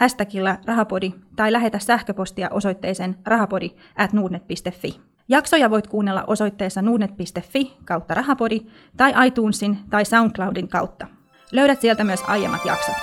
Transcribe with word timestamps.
hashtagilla 0.00 0.56
rahapodi 0.66 1.14
tai 1.36 1.52
lähetä 1.52 1.78
sähköpostia 1.78 2.48
osoitteeseen 2.50 3.16
rahapodi 3.26 3.70
at 3.96 4.12
nuudnet.fi. 4.12 5.00
Jaksoja 5.28 5.70
voit 5.70 5.86
kuunnella 5.86 6.24
osoitteessa 6.26 6.82
nuudnet.fi 6.82 7.76
kautta 7.84 8.14
rahapodi 8.14 8.60
tai 8.96 9.26
iTunesin 9.26 9.78
tai 9.90 10.04
SoundCloudin 10.04 10.68
kautta. 10.68 11.06
Löydät 11.52 11.80
sieltä 11.80 12.04
myös 12.04 12.20
aiemmat 12.26 12.64
jaksot. 12.64 12.94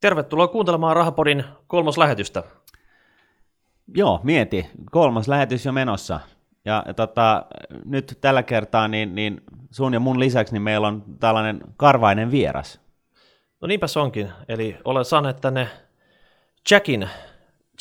Tervetuloa 0.00 0.48
kuuntelemaan 0.48 0.96
Rahapodin 0.96 1.44
kolmas 1.66 1.98
lähetystä. 1.98 2.42
Joo, 3.94 4.20
mieti. 4.22 4.66
Kolmas 4.90 5.28
lähetys 5.28 5.66
jo 5.66 5.72
menossa. 5.72 6.20
Ja, 6.64 6.82
ja 6.86 6.94
tota, 6.94 7.46
nyt 7.84 8.18
tällä 8.20 8.42
kertaa 8.42 8.88
niin, 8.88 9.14
niin 9.14 9.40
sun 9.70 9.94
ja 9.94 10.00
mun 10.00 10.20
lisäksi 10.20 10.54
niin 10.54 10.62
meillä 10.62 10.86
on 10.88 11.04
tällainen 11.20 11.60
karvainen 11.76 12.30
vieras. 12.30 12.83
No 13.64 13.68
niinpä 13.68 13.86
se 13.86 14.00
onkin. 14.00 14.32
Eli 14.48 14.76
olen 14.84 15.04
saanut 15.04 15.40
tänne 15.40 15.68
Jackin. 16.70 17.08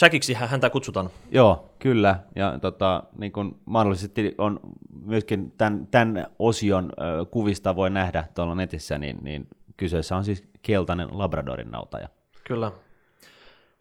Jackiksi 0.02 0.34
häntä 0.34 0.70
kutsutaan. 0.70 1.10
Joo, 1.32 1.70
kyllä. 1.80 2.20
Ja 2.36 2.60
tota, 2.60 3.04
niin 3.18 3.32
kun 3.32 3.62
mahdollisesti 3.66 4.36
on 4.38 4.60
myöskin 5.06 5.52
tämän, 5.52 5.88
tämän 5.88 6.28
osion 6.40 6.92
ö, 6.92 7.26
kuvista 7.26 7.76
voi 7.76 7.90
nähdä 7.90 8.24
tuolla 8.36 8.56
netissä, 8.56 8.98
niin, 8.98 9.18
niin 9.22 9.48
kyseessä 9.78 10.16
on 10.16 10.24
siis 10.24 10.44
keltainen 10.62 11.08
Labradorin 11.12 11.72
nautaja. 11.72 12.10
Kyllä. 12.44 12.72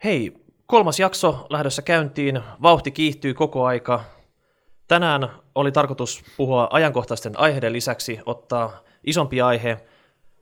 Hei, 0.04 0.34
kolmas 0.66 1.00
jakso 1.00 1.46
lähdössä 1.50 1.82
käyntiin. 1.82 2.40
Vauhti 2.62 2.90
kiihtyy 2.90 3.34
koko 3.34 3.64
aika. 3.64 4.04
Tänään 4.88 5.28
oli 5.54 5.72
tarkoitus 5.72 6.22
puhua 6.36 6.68
ajankohtaisten 6.70 7.40
aiheiden 7.40 7.72
lisäksi, 7.72 8.20
ottaa 8.26 8.80
isompi 9.04 9.40
aihe. 9.40 9.84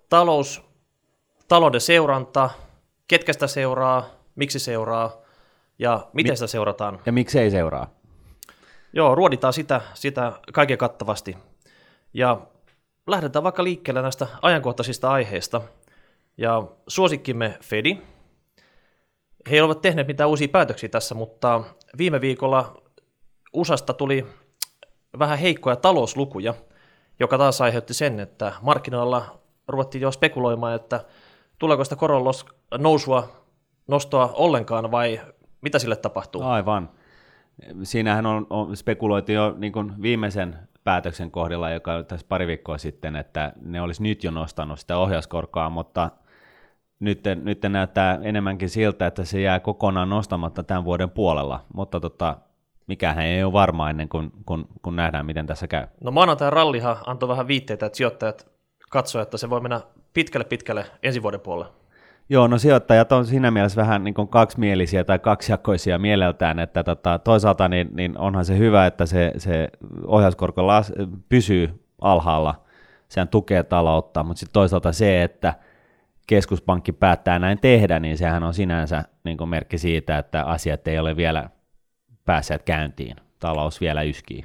Talous, 0.09 0.70
talouden 1.51 1.81
seuranta, 1.81 2.51
ketkä 3.09 3.33
sitä 3.33 3.47
seuraa, 3.47 4.07
miksi 4.35 4.59
seuraa 4.59 5.17
ja 5.79 6.09
miten 6.13 6.33
Mi- 6.33 6.37
sitä 6.37 6.47
seurataan. 6.47 7.01
Ja 7.07 7.13
miksei 7.13 7.51
seuraa? 7.51 7.91
Joo, 8.93 9.15
ruoditaan 9.15 9.53
sitä, 9.53 9.81
sitä 9.95 10.33
kaiken 10.53 10.79
kattavasti. 10.79 11.37
Ja 12.15 12.41
lähdetään 13.07 13.43
vaikka 13.43 13.65
liikkeelle 13.65 14.03
näistä 14.03 14.27
ajankohtaisista 14.43 15.11
aiheista. 15.11 15.61
Ja 16.39 16.63
suosikkimme 16.89 17.59
Fedi. 17.63 17.99
He 19.51 19.57
eivät 19.57 19.67
ole 19.67 19.75
tehneet 19.75 20.07
mitään 20.07 20.31
uusia 20.31 20.49
päätöksiä 20.49 20.89
tässä, 20.89 21.15
mutta 21.15 21.65
viime 21.99 22.21
viikolla 22.21 22.83
USAsta 23.53 23.95
tuli 23.95 24.27
vähän 25.19 25.39
heikkoja 25.39 25.77
talouslukuja, 25.77 26.55
joka 27.21 27.39
taas 27.39 27.61
aiheutti 27.61 27.95
sen, 27.95 28.21
että 28.21 28.53
markkinoilla 28.63 29.41
ruvettiin 29.69 30.03
jo 30.03 30.13
spekuloimaan, 30.13 30.75
että 30.75 31.05
tuleeko 31.61 31.85
sitä 31.85 31.97
koron 31.97 32.23
los- 32.25 32.55
nousua, 32.79 33.29
nostoa 33.87 34.31
ollenkaan 34.35 34.91
vai 34.91 35.21
mitä 35.61 35.79
sille 35.79 35.97
tapahtuu. 35.97 36.43
Aivan. 36.43 36.91
Siinähän 37.83 38.27
on, 38.27 38.47
on 38.51 38.77
spekuloitu 38.77 39.33
jo 39.33 39.55
niin 39.59 39.73
kuin 39.73 40.03
viimeisen 40.03 40.59
päätöksen 40.85 41.31
kohdalla, 41.31 41.71
joka 41.71 41.95
oli 41.95 42.05
tässä 42.05 42.27
pari 42.29 42.47
viikkoa 42.47 42.79
sitten, 42.79 43.17
että 43.17 43.53
ne 43.63 43.81
olisi 43.81 44.03
nyt 44.03 44.25
jo 44.25 44.31
nostanut 44.31 44.79
sitä 44.79 44.99
ohjauskorkoa, 44.99 45.71
mutta 45.71 46.11
nyt, 47.01 47.21
nyt 47.43 47.63
näyttää 47.69 48.19
enemmänkin 48.23 48.69
siltä, 48.69 49.07
että 49.07 49.25
se 49.25 49.41
jää 49.41 49.61
kokonaan 49.61 50.09
nostamatta 50.09 50.63
tämän 50.63 50.85
vuoden 50.85 51.11
puolella, 51.11 51.65
mutta 51.75 52.01
tota, 52.01 52.37
mikähän 52.87 53.25
ei 53.25 53.45
ole 53.45 53.53
varma 53.53 53.91
ennen 53.91 54.09
kuin 54.09 54.33
kun, 54.47 54.69
kun 54.83 54.97
nähdään, 54.97 55.27
miten 55.27 55.47
tässä 55.47 55.69
käy. 55.69 55.87
No 56.05 56.11
maanantai 56.11 56.51
rallihan 56.51 56.97
antoi 57.07 57.29
vähän 57.29 57.49
viitteitä, 57.49 57.87
että 57.87 57.97
sijoittajat 57.97 58.51
katsoivat, 58.91 59.27
että 59.27 59.37
se 59.37 59.51
voi 59.51 59.61
mennä 59.61 59.81
pitkälle 60.13 60.45
pitkälle 60.45 60.85
ensi 61.03 61.23
vuoden 61.23 61.41
puolelle. 61.41 61.73
Joo, 62.29 62.47
no 62.47 62.59
sijoittajat 62.59 63.13
on 63.13 63.27
siinä 63.27 63.51
mielessä 63.51 63.81
vähän 63.81 64.05
niin 64.05 64.15
kaksimielisiä 64.31 65.05
tai 65.05 65.19
kaksijakoisia 65.19 65.99
mieleltään, 65.99 66.59
että 66.59 66.85
tota, 66.85 67.19
toisaalta 67.19 67.69
niin, 67.69 67.89
niin 67.93 68.19
onhan 68.19 68.45
se 68.45 68.59
hyvä, 68.59 68.87
että 68.87 69.07
se, 69.07 69.33
se 69.39 69.69
ohjauskorko 70.07 70.67
las, 70.67 70.93
pysyy 71.29 71.85
alhaalla, 72.01 72.65
sehän 73.09 73.29
tukee 73.29 73.63
taloutta, 73.63 74.23
mutta 74.23 74.41
sitten 74.41 74.53
toisaalta 74.53 74.93
se, 74.93 75.23
että 75.23 75.55
keskuspankki 76.27 76.93
päättää 76.93 77.39
näin 77.39 77.61
tehdä, 77.61 77.99
niin 77.99 78.19
sehän 78.19 78.43
on 78.43 78.55
sinänsä 78.55 79.05
niin 79.25 79.49
merkki 79.49 79.79
siitä, 79.79 80.19
että 80.19 80.45
asiat 80.45 80.89
ei 80.89 80.99
ole 80.99 81.17
vielä 81.17 81.51
päässeet 82.25 82.63
käyntiin, 82.63 83.17
talous 83.39 83.81
vielä 83.81 84.03
yskii. 84.03 84.45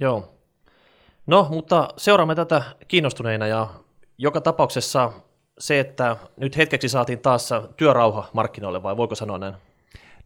Joo. 0.00 0.34
No, 1.26 1.46
mutta 1.50 1.88
seuraamme 1.96 2.34
tätä 2.34 2.62
kiinnostuneina 2.88 3.46
ja 3.46 3.68
joka 4.20 4.40
tapauksessa 4.40 5.12
se, 5.58 5.80
että 5.80 6.16
nyt 6.36 6.56
hetkeksi 6.56 6.88
saatiin 6.88 7.18
taas 7.18 7.50
työrauha 7.76 8.28
markkinoille, 8.32 8.82
vai 8.82 8.96
voiko 8.96 9.14
sanoa 9.14 9.38
näin? 9.38 9.54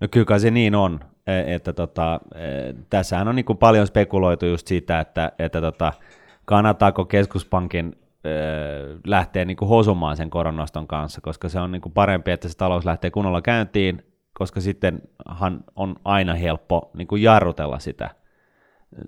No 0.01 0.09
kyllä 0.11 0.27
kai 0.27 0.41
se 0.41 0.51
niin 0.51 0.75
on, 0.75 1.01
e- 1.27 1.55
että 1.55 1.73
tota, 1.73 2.21
e, 2.35 2.39
tässähän 2.91 3.29
on 3.29 3.37
niin 3.37 3.45
kuin 3.45 3.59
paljon 3.59 3.87
spekuloitu 3.87 4.47
just 4.47 4.67
siitä, 4.67 5.01
että, 5.01 5.33
että 5.39 5.61
tota, 5.61 5.93
kannattaako 6.45 7.05
keskuspankin 7.05 7.93
e, 8.25 8.31
lähteä 9.07 9.45
niin 9.45 9.57
kuin 9.57 9.69
hosumaan 9.69 10.17
sen 10.17 10.31
koronoston 10.31 10.87
kanssa, 10.87 11.21
koska 11.21 11.49
se 11.49 11.61
on 11.61 11.73
niin 11.73 11.83
kuin 11.83 11.93
parempi, 11.93 12.31
että 12.31 12.49
se 12.49 12.57
talous 12.57 12.85
lähtee 12.85 13.11
kunnolla 13.11 13.43
käyntiin, 13.43 14.07
koska 14.33 14.61
sittenhan 14.61 15.65
on 15.77 15.97
aina 16.05 16.35
helppo 16.35 16.91
niin 16.95 17.09
kuin 17.09 17.23
jarrutella 17.23 17.79
sitä 17.79 18.11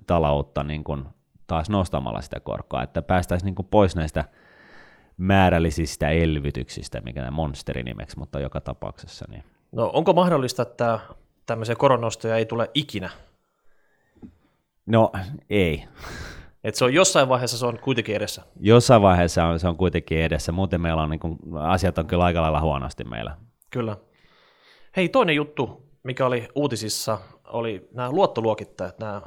taloutta 0.06 0.64
niin 0.64 0.84
kuin 0.84 1.04
taas 1.46 1.70
nostamalla 1.70 2.20
sitä 2.20 2.40
korkoa, 2.40 2.82
että 2.82 3.02
päästäisiin 3.02 3.46
niin 3.46 3.54
kuin 3.54 3.68
pois 3.70 3.96
näistä 3.96 4.24
määrällisistä 5.16 6.08
elvytyksistä, 6.08 7.00
mikä 7.00 7.20
nämä 7.20 7.30
monsteri 7.30 7.82
nimeksi, 7.82 8.18
mutta 8.18 8.40
joka 8.40 8.60
tapauksessa. 8.60 9.24
Niin. 9.28 9.44
No, 9.72 9.90
onko 9.94 10.12
mahdollista, 10.12 10.62
että 10.62 11.00
tämmöisiä 11.46 11.76
koronostoja 11.76 12.36
ei 12.36 12.46
tule 12.46 12.70
ikinä? 12.74 13.10
No 14.86 15.12
ei. 15.50 15.84
Että 16.64 16.78
se 16.78 16.84
on 16.84 16.94
jossain 16.94 17.28
vaiheessa 17.28 17.58
se 17.58 17.66
on 17.66 17.78
kuitenkin 17.78 18.16
edessä. 18.16 18.42
Jossain 18.60 19.02
vaiheessa 19.02 19.44
on, 19.44 19.60
se 19.60 19.68
on 19.68 19.76
kuitenkin 19.76 20.18
edessä, 20.18 20.52
muuten 20.52 20.80
meillä 20.80 21.02
on 21.02 21.10
niin 21.10 21.20
kuin, 21.20 21.38
asiat 21.60 21.98
on 21.98 22.06
kyllä 22.06 22.24
aika 22.24 22.42
lailla 22.42 22.60
huonosti 22.60 23.04
meillä. 23.04 23.36
Kyllä. 23.70 23.96
Hei, 24.96 25.08
toinen 25.08 25.36
juttu, 25.36 25.88
mikä 26.02 26.26
oli 26.26 26.48
uutisissa, 26.54 27.18
oli 27.44 27.88
nämä 27.92 28.10
luottoluokittajat, 28.10 28.98
nämä 28.98 29.22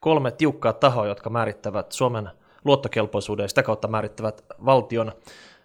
kolme 0.00 0.30
tiukkaa 0.30 0.72
tahoa, 0.72 1.06
jotka 1.06 1.30
määrittävät 1.30 1.92
Suomen 1.92 2.30
luottokelpoisuuden 2.64 3.44
ja 3.44 3.48
sitä 3.48 3.62
kautta 3.62 3.88
määrittävät 3.88 4.44
valtion 4.64 5.12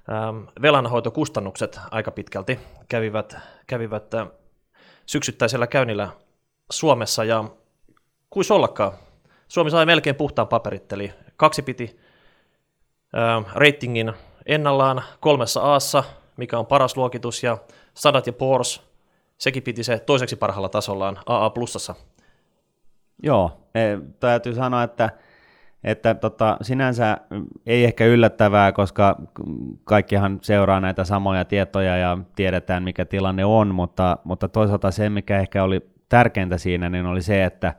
ähm, 0.09 0.43
velanhoitokustannukset 0.61 1.79
aika 1.91 2.11
pitkälti, 2.11 2.59
kävivät, 2.89 3.37
kävivät 3.67 4.13
äh, 4.13 4.27
syksyttäisellä 5.05 5.67
käynnillä 5.67 6.09
Suomessa 6.71 7.23
ja 7.23 7.43
kuis 8.29 8.51
ollakaan. 8.51 8.91
Suomi 9.47 9.71
sai 9.71 9.85
melkein 9.85 10.15
puhtaan 10.15 10.47
paperit, 10.47 10.93
eli 10.93 11.13
kaksi 11.37 11.61
piti 11.61 11.99
ratingin 13.53 14.13
ennallaan 14.45 15.03
kolmessa 15.19 15.61
Aassa, 15.61 16.03
mikä 16.37 16.59
on 16.59 16.65
paras 16.65 16.97
luokitus, 16.97 17.43
ja 17.43 17.57
Sadat 17.93 18.27
ja 18.27 18.33
Poors, 18.33 18.81
sekin 19.37 19.63
piti 19.63 19.83
se 19.83 19.99
toiseksi 19.99 20.35
parhaalla 20.35 20.69
tasollaan 20.69 21.19
AA 21.25 21.49
plussassa. 21.49 21.95
Joo, 23.23 23.51
e, 23.75 23.79
täytyy 24.19 24.55
sanoa, 24.55 24.83
että, 24.83 25.09
että 25.83 26.15
tota, 26.15 26.57
sinänsä 26.61 27.17
ei 27.65 27.83
ehkä 27.83 28.05
yllättävää, 28.05 28.71
koska 28.71 29.21
kaikkihan 29.83 30.39
seuraa 30.41 30.79
näitä 30.79 31.03
samoja 31.03 31.45
tietoja 31.45 31.97
ja 31.97 32.17
tiedetään, 32.35 32.83
mikä 32.83 33.05
tilanne 33.05 33.45
on, 33.45 33.75
mutta, 33.75 34.17
mutta 34.23 34.47
toisaalta 34.47 34.91
se, 34.91 35.09
mikä 35.09 35.39
ehkä 35.39 35.63
oli 35.63 35.81
tärkeintä 36.09 36.57
siinä, 36.57 36.89
niin 36.89 37.05
oli 37.05 37.21
se, 37.21 37.43
että 37.43 37.73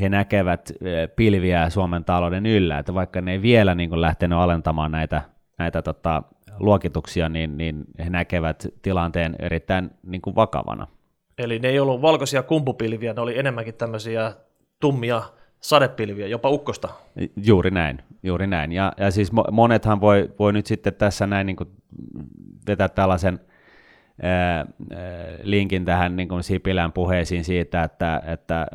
he 0.00 0.08
näkevät 0.08 0.70
e, 0.70 1.06
pilviä 1.06 1.70
Suomen 1.70 2.04
talouden 2.04 2.46
yllä, 2.46 2.78
että 2.78 2.94
vaikka 2.94 3.20
ne 3.20 3.32
ei 3.32 3.42
vielä 3.42 3.74
niin 3.74 4.00
lähtenyt 4.00 4.38
alentamaan 4.38 4.92
näitä, 4.92 5.22
näitä 5.58 5.82
tota, 5.82 6.22
luokituksia, 6.58 7.28
niin, 7.28 7.56
niin 7.56 7.84
he 7.98 8.10
näkevät 8.10 8.66
tilanteen 8.82 9.36
erittäin 9.38 9.90
niin 10.06 10.22
kuin 10.22 10.36
vakavana. 10.36 10.86
Eli 11.38 11.58
ne 11.58 11.68
ei 11.68 11.80
ollut 11.80 12.02
valkoisia 12.02 12.42
kumpupilviä, 12.42 13.12
ne 13.12 13.20
oli 13.20 13.38
enemmänkin 13.38 13.74
tämmöisiä 13.74 14.32
tummia 14.80 15.22
sadepilviä, 15.62 16.26
jopa 16.26 16.48
ukkosta. 16.48 16.88
Juuri 17.36 17.70
näin, 17.70 17.98
juuri 18.22 18.46
näin. 18.46 18.72
Ja, 18.72 18.92
ja 18.96 19.10
siis 19.10 19.32
monethan 19.52 20.00
voi, 20.00 20.30
voi 20.38 20.52
nyt 20.52 20.66
sitten 20.66 20.94
tässä 20.94 21.26
näin 21.26 21.46
niin 21.46 21.56
kuin 21.56 21.68
vetää 22.66 22.88
tällaisen 22.88 23.40
linkin 25.42 25.84
tähän 25.84 26.16
niin 26.16 26.28
kuin 26.28 26.42
Sipilän 26.42 26.92
puheisiin 26.92 27.44
siitä, 27.44 27.82
että, 27.82 28.22
että 28.26 28.66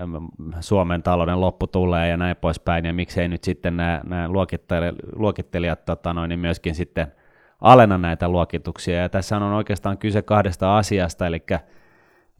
Suomen 0.59 1.03
talouden 1.03 1.41
loppu 1.41 1.67
tulee 1.67 2.09
ja 2.09 2.17
näin 2.17 2.35
poispäin, 2.35 2.85
ja 2.85 2.93
miksei 2.93 3.27
nyt 3.27 3.43
sitten 3.43 3.77
nämä, 3.77 4.01
nämä 4.05 4.27
luokittelijat, 4.27 4.95
luokittelijat 5.15 5.85
tota 5.85 6.13
noin, 6.13 6.29
niin 6.29 6.39
myöskin 6.39 6.75
sitten 6.75 7.07
alenna 7.61 7.97
näitä 7.97 8.29
luokituksia, 8.29 8.95
ja 8.95 9.09
tässä 9.09 9.37
on 9.37 9.43
oikeastaan 9.43 9.97
kyse 9.97 10.21
kahdesta 10.21 10.77
asiasta, 10.77 11.27
eli, 11.27 11.43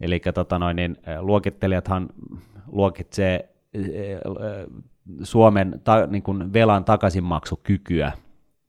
eli 0.00 0.20
tota 0.34 0.58
noin, 0.58 0.76
niin 0.76 0.96
luokittelijathan 1.20 2.08
luokitsee 2.66 3.48
Suomen 5.22 5.80
ta, 5.84 6.06
niin 6.06 6.22
kuin 6.22 6.52
velan 6.52 6.84
takaisinmaksukykyä, 6.84 8.12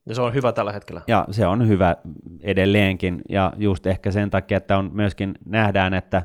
ja 0.06 0.14
se 0.14 0.22
on 0.22 0.34
hyvä 0.34 0.52
tällä 0.52 0.72
hetkellä. 0.72 1.02
Ja 1.06 1.26
se 1.30 1.46
on 1.46 1.68
hyvä 1.68 1.96
edelleenkin, 2.40 3.22
ja 3.28 3.52
just 3.56 3.86
ehkä 3.86 4.10
sen 4.10 4.30
takia, 4.30 4.56
että 4.56 4.78
on 4.78 4.90
myöskin 4.92 5.34
nähdään, 5.44 5.94
että 5.94 6.22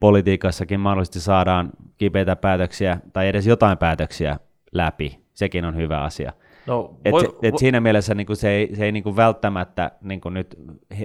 politiikassakin 0.00 0.80
mahdollisesti 0.80 1.20
saadaan 1.20 1.70
kipeitä 1.96 2.36
päätöksiä 2.36 3.00
tai 3.12 3.28
edes 3.28 3.46
jotain 3.46 3.78
päätöksiä 3.78 4.36
läpi. 4.72 5.20
Sekin 5.34 5.64
on 5.64 5.76
hyvä 5.76 6.02
asia. 6.02 6.32
No, 6.66 6.94
et 7.04 7.12
voi, 7.12 7.20
se, 7.20 7.28
et 7.42 7.52
vo... 7.52 7.58
Siinä 7.58 7.80
mielessä 7.80 8.14
niin 8.14 8.26
kuin 8.26 8.36
se 8.36 8.48
ei, 8.50 8.76
se 8.76 8.84
ei 8.84 8.92
niin 8.92 9.02
kuin 9.02 9.16
välttämättä 9.16 9.90
niin 10.02 10.20
kuin 10.20 10.34
nyt 10.34 10.58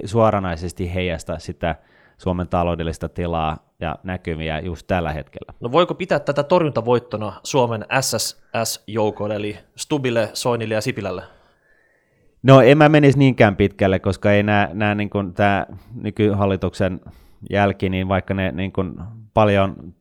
suoranaisesti 0.04 0.94
heijasta 0.94 1.38
sitä 1.38 1.76
Suomen 2.18 2.48
taloudellista 2.48 3.08
tilaa 3.08 3.58
ja 3.80 3.96
näkymiä 4.02 4.60
just 4.60 4.86
tällä 4.86 5.12
hetkellä. 5.12 5.54
No 5.60 5.72
voiko 5.72 5.94
pitää 5.94 6.20
tätä 6.20 6.42
torjuntavoittona 6.42 7.32
Suomen 7.42 7.86
SSS-joukoille, 8.00 9.36
eli 9.36 9.58
Stubille, 9.76 10.30
Soinille 10.32 10.74
ja 10.74 10.80
Sipilälle? 10.80 11.22
No 12.42 12.60
en 12.60 12.78
mä 12.78 12.88
menisi 12.88 13.18
niinkään 13.18 13.56
pitkälle, 13.56 13.98
koska 13.98 14.32
ei 14.32 14.42
nämä, 14.42 14.68
nämä 14.72 14.94
niin 14.94 15.10
kuin, 15.10 15.34
tämä 15.34 15.66
nykyhallituksen 15.94 17.00
jälki, 17.50 17.88
niin 17.88 18.08
vaikka 18.08 18.34
ne 18.34 18.52
niin 18.52 18.72
kuin, 18.72 18.94
paljon 19.34 19.94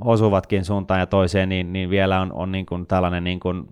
osuvatkin 0.00 0.64
suuntaan 0.64 1.00
ja 1.00 1.06
toiseen, 1.06 1.48
niin, 1.48 1.72
niin 1.72 1.90
vielä 1.90 2.20
on, 2.20 2.32
on 2.32 2.52
niin 2.52 2.66
kuin, 2.66 2.86
tällainen 2.86 3.24
niin 3.24 3.40
kuin, 3.40 3.68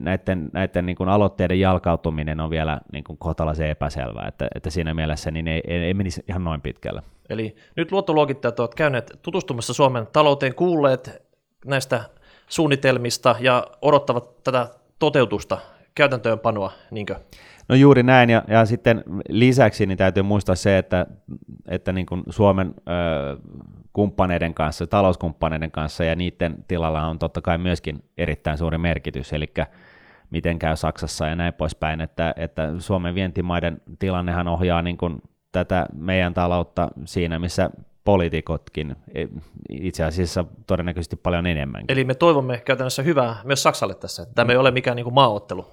näiden, 0.00 0.50
näiden 0.52 0.86
niin 0.86 0.96
kuin 0.96 1.08
aloitteiden 1.08 1.60
jalkautuminen 1.60 2.40
on 2.40 2.50
vielä 2.50 2.80
niin 2.92 3.04
kuin 3.04 3.18
kohtalaisen 3.18 3.68
epäselvää, 3.68 4.28
että, 4.28 4.48
että 4.54 4.70
siinä 4.70 4.94
mielessä 4.94 5.30
niin 5.30 5.48
ei, 5.48 5.62
ei, 5.66 5.84
ei 5.84 5.94
menisi 5.94 6.24
ihan 6.28 6.44
noin 6.44 6.60
pitkälle. 6.60 7.02
Eli 7.28 7.56
nyt 7.76 7.92
luottoluokittajat 7.92 8.60
ovat 8.60 8.74
käyneet 8.74 9.18
tutustumassa 9.22 9.74
Suomen 9.74 10.06
talouteen, 10.12 10.54
kuulleet 10.54 11.22
näistä 11.66 12.04
suunnitelmista 12.48 13.36
ja 13.40 13.66
odottavat 13.82 14.42
tätä 14.42 14.68
toteutusta 14.98 15.58
käytäntöönpanoa, 15.94 16.72
niinkö? 16.90 17.16
No 17.68 17.74
juuri 17.74 18.02
näin, 18.02 18.30
ja, 18.30 18.44
ja 18.48 18.64
sitten 18.64 19.04
lisäksi 19.28 19.86
niin 19.86 19.98
täytyy 19.98 20.22
muistaa 20.22 20.54
se, 20.54 20.78
että, 20.78 21.06
että 21.68 21.92
niin 21.92 22.06
kuin 22.06 22.22
Suomen 22.30 22.74
ö, 22.78 22.92
kumppaneiden 23.94 24.54
kanssa, 24.54 24.86
talouskumppaneiden 24.86 25.70
kanssa 25.70 26.04
ja 26.04 26.16
niiden 26.16 26.64
tilalla 26.68 27.06
on 27.06 27.18
totta 27.18 27.40
kai 27.40 27.58
myöskin 27.58 28.04
erittäin 28.18 28.58
suuri 28.58 28.78
merkitys, 28.78 29.32
eli 29.32 29.52
miten 30.30 30.58
käy 30.58 30.76
Saksassa 30.76 31.26
ja 31.26 31.36
näin 31.36 31.54
poispäin, 31.54 32.00
että, 32.00 32.34
että 32.36 32.72
Suomen 32.78 33.14
vientimaiden 33.14 33.80
tilannehan 33.98 34.48
ohjaa 34.48 34.82
niin 34.82 34.96
kuin 34.96 35.22
tätä 35.52 35.86
meidän 35.96 36.34
taloutta 36.34 36.88
siinä, 37.04 37.38
missä 37.38 37.70
poliitikotkin 38.04 38.96
e, 39.14 39.26
itse 39.70 40.04
asiassa 40.04 40.44
todennäköisesti 40.66 41.16
paljon 41.16 41.46
enemmän. 41.46 41.84
Eli 41.88 42.04
me 42.04 42.14
toivomme 42.14 42.62
käytännössä 42.64 43.02
hyvää 43.02 43.36
myös 43.44 43.62
Saksalle 43.62 43.94
tässä. 43.94 44.26
Tämä 44.34 44.52
ei 44.52 44.58
ole 44.58 44.70
mikään 44.70 44.96
niin 44.96 45.04
kuin 45.04 45.14
maaottelu. 45.14 45.66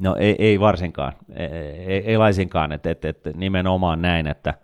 No 0.00 0.16
ei, 0.18 0.36
ei 0.38 0.60
varsinkaan, 0.60 1.12
ei, 1.34 1.46
ei, 1.46 2.04
ei 2.06 2.18
laisinkaan, 2.18 2.72
että, 2.72 2.90
että, 2.90 3.08
että 3.08 3.30
nimenomaan 3.34 4.02
näin, 4.02 4.26
että, 4.26 4.54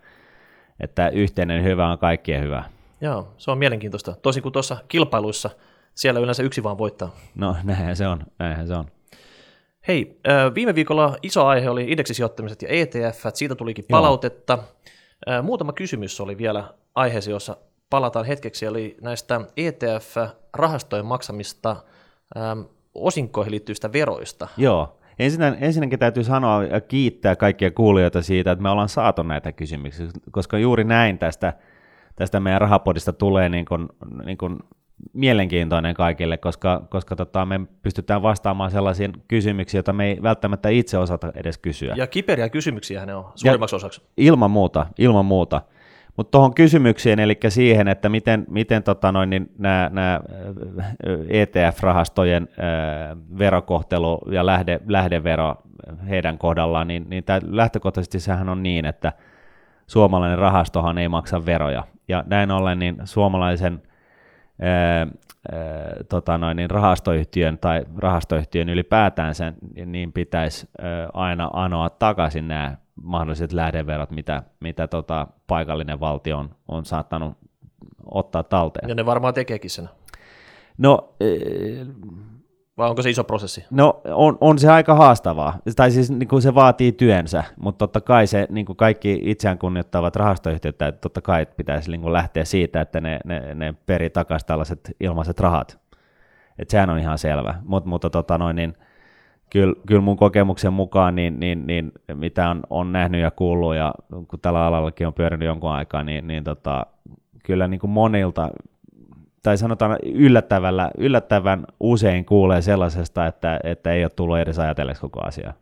että 0.81 1.09
yhteinen 1.09 1.65
hyvä 1.65 1.89
on 1.89 1.99
kaikkien 1.99 2.43
hyvä. 2.43 2.65
Joo, 3.03 3.35
se 3.37 3.51
on 3.51 3.59
mielenkiintoista. 3.59 4.15
Tosi 4.23 4.41
kuin 4.41 4.53
tuossa 4.53 4.77
kilpailuissa, 4.89 5.51
siellä 5.95 6.21
yleensä 6.21 6.43
yksi 6.43 6.63
vaan 6.63 6.79
voittaa. 6.79 7.15
No 7.35 7.57
näinhän 7.65 7.97
se 7.97 8.07
on, 8.07 8.23
näinhän 8.39 8.67
se 8.67 8.75
on. 8.75 8.85
Hei, 9.89 10.21
viime 10.55 10.75
viikolla 10.75 11.17
iso 11.23 11.47
aihe 11.47 11.71
oli 11.71 11.85
indeksisijoittamiset 11.85 12.63
ja 12.63 12.69
ETF, 12.69 13.27
siitä 13.35 13.55
tulikin 13.55 13.85
palautetta. 13.91 14.59
Joo. 15.27 15.43
Muutama 15.43 15.73
kysymys 15.73 16.21
oli 16.21 16.39
vielä 16.39 16.65
aiheeseen, 16.95 17.33
jossa 17.33 17.57
palataan 17.91 18.27
hetkeksi, 18.27 18.67
eli 18.67 18.97
näistä 19.01 19.41
ETF-rahastojen 19.57 21.05
maksamista 21.05 21.77
osinkoihin 22.95 23.51
liittyvistä 23.51 23.93
veroista. 23.93 24.49
Joo, 24.57 24.99
Ensinnä, 25.19 25.57
ensinnäkin 25.61 25.99
täytyy 25.99 26.25
sanoa 26.25 26.65
ja 26.65 26.81
kiittää 26.81 27.37
kaikkia 27.37 27.71
kuulijoita 27.71 28.23
siitä, 28.23 28.53
että 28.53 28.63
me 28.63 28.71
ollaan 28.71 28.89
saatu 28.89 29.23
näitä 29.23 29.53
kysymyksiä, 29.53 30.07
koska 30.31 30.59
juuri 30.59 30.85
näin 30.85 31.19
tästä, 31.19 31.53
tästä 32.23 32.41
meidän 32.41 32.61
rahapodista 32.61 33.13
tulee 33.13 33.49
niin 33.49 33.65
kuin, 33.65 33.89
niin 34.25 34.39
kuin 34.39 34.59
mielenkiintoinen 35.13 35.95
kaikille, 35.95 36.37
koska, 36.37 36.83
koska 36.91 37.17
tota, 37.17 37.47
me 37.47 37.61
pystytään 37.83 38.23
vastaamaan 38.23 38.71
sellaisiin 38.71 39.13
kysymyksiin, 39.29 39.79
joita 39.79 39.93
me 39.93 40.07
ei 40.07 40.23
välttämättä 40.23 40.69
itse 40.69 40.99
osata 40.99 41.33
edes 41.35 41.59
kysyä. 41.59 41.95
Ja 41.97 42.07
kiperiä 42.07 42.49
kysymyksiä 42.49 43.07
ne 43.07 43.15
on 43.15 43.33
suurimmaksi 43.35 43.77
osaksi. 43.77 44.03
Ilman 44.17 44.51
muuta, 44.51 44.87
ilman 44.99 45.25
muuta. 45.25 45.61
Mutta 46.17 46.31
tuohon 46.31 46.55
kysymykseen, 46.55 47.21
eli 47.21 47.39
siihen, 47.49 47.89
että 47.89 48.09
miten, 48.09 48.45
miten 48.49 48.83
tota 48.83 49.13
noin, 49.13 49.31
niin 49.31 49.51
nämä, 49.59 50.21
ETF-rahastojen 51.29 52.49
verokohtelu 53.39 54.19
ja 54.31 54.47
lähde, 54.47 54.81
lähdevero 54.87 55.55
heidän 56.09 56.39
kohdallaan, 56.39 56.89
niin, 56.89 57.07
niin 57.09 57.25
tämä 57.25 57.41
lähtökohtaisesti 57.47 58.21
sehän 58.21 58.49
on 58.49 58.63
niin, 58.63 58.85
että 58.85 59.13
suomalainen 59.93 60.39
rahastohan 60.39 60.99
ei 60.99 61.09
maksa 61.09 61.47
veroja. 61.47 61.85
Ja 62.09 62.25
näin 62.27 62.51
ollen 62.51 62.79
niin 62.79 62.97
suomalaisen 63.05 63.83
ää, 64.61 64.99
ää, 65.01 65.07
tota 66.09 66.39
noin, 66.39 66.57
niin 66.57 66.71
rahastoyhtiön 66.71 67.59
tai 67.59 67.85
rahastoyhtiön 67.97 68.69
ylipäätään 68.69 69.35
sen, 69.35 69.55
niin 69.87 70.13
pitäisi 70.13 70.69
ää, 70.79 71.09
aina 71.13 71.51
anoa 71.53 71.91
takaisin 71.91 72.49
nämä 72.49 72.77
mahdolliset 73.03 73.53
lähdeverot, 73.53 74.11
mitä, 74.11 74.43
mitä 74.61 74.89
tota 74.89 75.27
paikallinen 75.47 76.01
valtio 76.01 76.39
on, 76.39 76.51
on 76.69 76.85
saattanut 76.85 77.37
ottaa 78.07 78.43
talteen. 78.43 78.89
Ja 78.89 78.95
ne 78.95 79.07
varmaan 79.07 79.35
tekeekin 79.35 79.71
sen. 79.71 79.89
No, 80.79 81.15
e, 81.21 81.27
vai 82.79 82.89
onko 82.89 83.03
se 83.03 83.11
iso 83.11 83.25
prosessi? 83.25 83.65
No 83.71 84.01
on, 84.05 84.39
on 84.41 84.59
se 84.59 84.71
aika 84.71 84.95
haastavaa, 84.95 85.59
tai 85.77 85.91
siis 85.91 86.11
niin 86.11 86.29
kuin 86.29 86.43
se 86.43 86.55
vaatii 86.55 86.93
työnsä, 86.93 87.45
mutta 87.61 87.79
totta 87.79 88.01
kai 88.01 88.27
se 88.27 88.47
niin 88.51 88.67
kuin 88.67 88.77
kaikki 88.77 89.21
itseään 89.25 89.59
kunnioittavat 89.59 90.17
rahastoyhtiöt, 90.17 90.83
että 90.83 90.93
totta 90.93 91.21
kai 91.21 91.47
pitäisi 91.47 91.91
niin 91.91 92.01
kuin 92.01 92.13
lähteä 92.13 92.45
siitä, 92.45 92.81
että 92.81 93.01
ne, 93.01 93.19
ne, 93.25 93.55
ne 93.55 93.75
peri 93.87 94.11
takaisin 94.11 94.47
tällaiset 94.47 94.97
ilmaiset 95.01 95.41
rahat. 95.41 95.79
Et 96.59 96.71
sehän 96.71 96.91
on 96.91 96.99
ihan 96.99 97.19
selvä, 97.19 97.55
Mut, 97.65 97.85
mutta 97.85 98.11
tota 98.11 98.39
noin, 98.39 98.57
niin, 98.57 98.75
kyllä, 99.51 99.75
kyllä 99.87 100.01
mun 100.01 100.17
kokemuksen 100.17 100.73
mukaan, 100.73 101.15
niin, 101.15 101.41
niin, 101.41 101.67
niin 101.67 101.93
mitä 102.15 102.51
on, 102.51 102.63
on 102.71 102.93
nähnyt 102.93 103.21
ja 103.21 103.31
kuullut, 103.31 103.75
ja 103.75 103.95
kun 104.29 104.41
tällä 104.41 104.67
alallakin 104.67 105.07
on 105.07 105.15
pyörinyt 105.15 105.47
jonkun 105.47 105.71
aikaa, 105.71 106.03
niin, 106.03 106.27
niin 106.27 106.45
tota, 106.45 106.87
kyllä 107.45 107.69
niin 107.69 107.81
kuin 107.81 107.91
monilta, 107.91 108.51
tai 109.43 109.59
sanotaan 109.59 109.99
yllättävällä, 110.03 110.91
yllättävän 110.99 111.65
usein 111.81 112.25
kuulee 112.25 112.63
sellaisesta, 112.63 113.27
että, 113.27 113.61
että 113.65 113.93
ei 113.93 114.05
ole 114.05 114.11
tullut 114.17 114.39
edes 114.39 114.59
ajatelleeksi 114.59 115.01
koko 115.01 115.21
asiaa. 115.21 115.53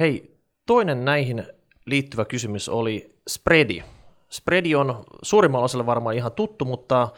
Hei, 0.00 0.36
toinen 0.66 1.04
näihin 1.04 1.46
liittyvä 1.86 2.24
kysymys 2.24 2.68
oli 2.68 3.14
spreadi. 3.28 3.82
Spreadi 4.30 4.74
on 4.74 5.04
suurimmalla 5.22 5.64
osalla 5.64 5.86
varmaan 5.86 6.16
ihan 6.16 6.32
tuttu, 6.32 6.64
mutta 6.64 7.08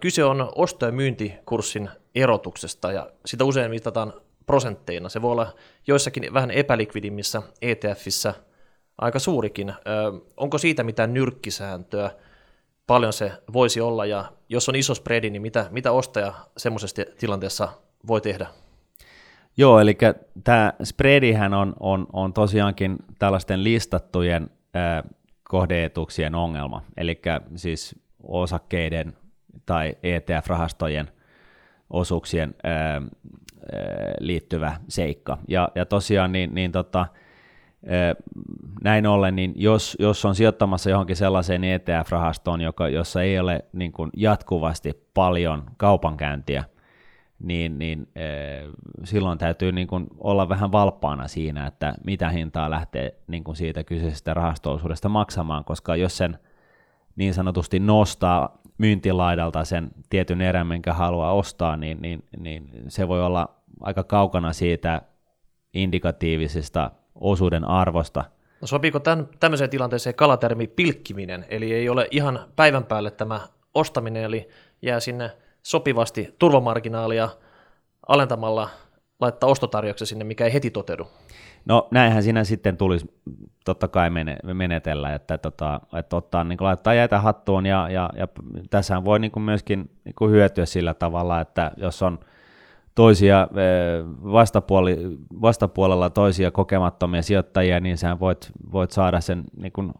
kyse 0.00 0.24
on 0.24 0.52
osto- 0.54 0.86
ja 0.86 0.92
myyntikurssin 0.92 1.88
erotuksesta, 2.14 2.92
ja 2.92 3.10
sitä 3.26 3.44
usein 3.44 3.70
mitataan 3.70 4.12
prosentteina. 4.46 5.08
Se 5.08 5.22
voi 5.22 5.32
olla 5.32 5.54
joissakin 5.86 6.34
vähän 6.34 6.50
epälikvidimmissä 6.50 7.42
ETFissä 7.62 8.34
aika 8.98 9.18
suurikin. 9.18 9.72
Onko 10.36 10.58
siitä 10.58 10.84
mitään 10.84 11.14
nyrkkisääntöä? 11.14 12.10
Paljon 12.88 13.12
se 13.12 13.32
voisi 13.52 13.80
olla, 13.80 14.06
ja 14.06 14.24
jos 14.48 14.68
on 14.68 14.76
iso 14.76 14.94
spreadi, 14.94 15.30
niin 15.30 15.42
mitä, 15.42 15.66
mitä 15.70 15.92
ostaja 15.92 16.32
semmoisessa 16.56 17.02
tilanteessa 17.18 17.68
voi 18.06 18.20
tehdä? 18.20 18.46
Joo, 19.56 19.80
eli 19.80 19.98
tämä 20.44 20.72
spreadihän 20.84 21.54
on, 21.54 21.74
on, 21.80 22.06
on 22.12 22.32
tosiaankin 22.32 22.96
tällaisten 23.18 23.64
listattujen 23.64 24.50
äh, 24.76 25.10
kohdeetuksien 25.42 26.34
ongelma, 26.34 26.82
eli 26.96 27.20
siis 27.56 27.94
osakkeiden 28.22 29.12
tai 29.66 29.96
ETF-rahastojen 30.02 31.08
osuuksien 31.90 32.54
äh, 32.66 33.02
liittyvä 34.20 34.76
seikka. 34.88 35.38
Ja, 35.48 35.68
ja 35.74 35.86
tosiaan 35.86 36.32
niin, 36.32 36.54
niin 36.54 36.72
tota, 36.72 37.06
näin 38.82 39.06
ollen, 39.06 39.36
niin 39.36 39.52
jos, 39.56 39.96
jos 40.00 40.24
on 40.24 40.34
sijoittamassa 40.34 40.90
johonkin 40.90 41.16
sellaiseen 41.16 41.62
ETF-rahastoon, 41.64 42.60
joka, 42.60 42.88
jossa 42.88 43.22
ei 43.22 43.38
ole 43.38 43.64
niin 43.72 43.92
kuin 43.92 44.10
jatkuvasti 44.16 45.08
paljon 45.14 45.70
kaupankäyntiä 45.76 46.64
niin, 47.38 47.78
niin 47.78 48.08
silloin 49.04 49.38
täytyy 49.38 49.72
niin 49.72 49.88
kuin 49.88 50.06
olla 50.18 50.48
vähän 50.48 50.72
valppaana 50.72 51.28
siinä, 51.28 51.66
että 51.66 51.94
mitä 52.04 52.28
hintaa 52.28 52.70
lähtee 52.70 53.14
niin 53.26 53.44
kuin 53.44 53.56
siitä 53.56 53.84
kyseisestä 53.84 54.34
rahastoosuudesta 54.34 55.08
maksamaan, 55.08 55.64
koska 55.64 55.96
jos 55.96 56.16
sen 56.16 56.38
niin 57.16 57.34
sanotusti 57.34 57.78
nostaa 57.80 58.58
myyntilaidalta 58.78 59.64
sen 59.64 59.90
tietyn 60.10 60.40
erän, 60.40 60.66
minkä 60.66 60.92
haluaa 60.92 61.32
ostaa, 61.32 61.76
niin, 61.76 62.02
niin, 62.02 62.24
niin 62.38 62.70
se 62.88 63.08
voi 63.08 63.22
olla 63.22 63.48
aika 63.80 64.04
kaukana 64.04 64.52
siitä 64.52 65.02
indikatiivisesta 65.74 66.90
osuuden 67.20 67.64
arvosta. 67.64 68.24
No 68.60 68.66
sopiiko 68.66 69.00
tämän, 69.00 69.28
tämmöiseen 69.40 69.70
tilanteeseen 69.70 70.14
kalatermi 70.14 70.66
pilkkiminen, 70.66 71.46
eli 71.48 71.74
ei 71.74 71.88
ole 71.88 72.08
ihan 72.10 72.40
päivän 72.56 72.84
päälle 72.84 73.10
tämä 73.10 73.40
ostaminen, 73.74 74.24
eli 74.24 74.48
jää 74.82 75.00
sinne 75.00 75.30
sopivasti 75.62 76.34
turvamarginaalia 76.38 77.28
alentamalla 78.08 78.68
laittaa 79.20 79.50
ostotarjouksen 79.50 80.06
sinne, 80.06 80.24
mikä 80.24 80.44
ei 80.44 80.52
heti 80.52 80.70
toteudu. 80.70 81.06
No 81.64 81.88
näinhän 81.90 82.22
siinä 82.22 82.44
sitten 82.44 82.76
tulisi 82.76 83.06
totta 83.64 83.88
kai 83.88 84.10
menetellä, 84.54 85.14
että, 85.14 85.38
tota, 85.38 85.80
että 85.98 86.16
ottaa, 86.16 86.44
niin 86.44 86.58
laittaa 86.60 86.94
jäitä 86.94 87.20
hattuun 87.20 87.66
ja, 87.66 87.90
ja, 87.90 88.10
ja 88.14 88.28
tässähän 88.70 89.04
voi 89.04 89.18
niin 89.18 89.32
myöskin 89.42 89.90
niin 90.04 90.30
hyötyä 90.30 90.66
sillä 90.66 90.94
tavalla, 90.94 91.40
että 91.40 91.70
jos 91.76 92.02
on 92.02 92.18
toisia 92.98 93.42
eh, 93.42 94.04
vastapuoli, 94.32 94.96
vastapuolella 95.42 96.10
toisia 96.10 96.50
kokemattomia 96.50 97.22
sijoittajia, 97.22 97.80
niin 97.80 97.98
sä 97.98 98.20
voit, 98.20 98.50
voit 98.72 98.90
saada 98.90 99.20
sen 99.20 99.44
niin 99.56 99.72
kuin 99.72 99.92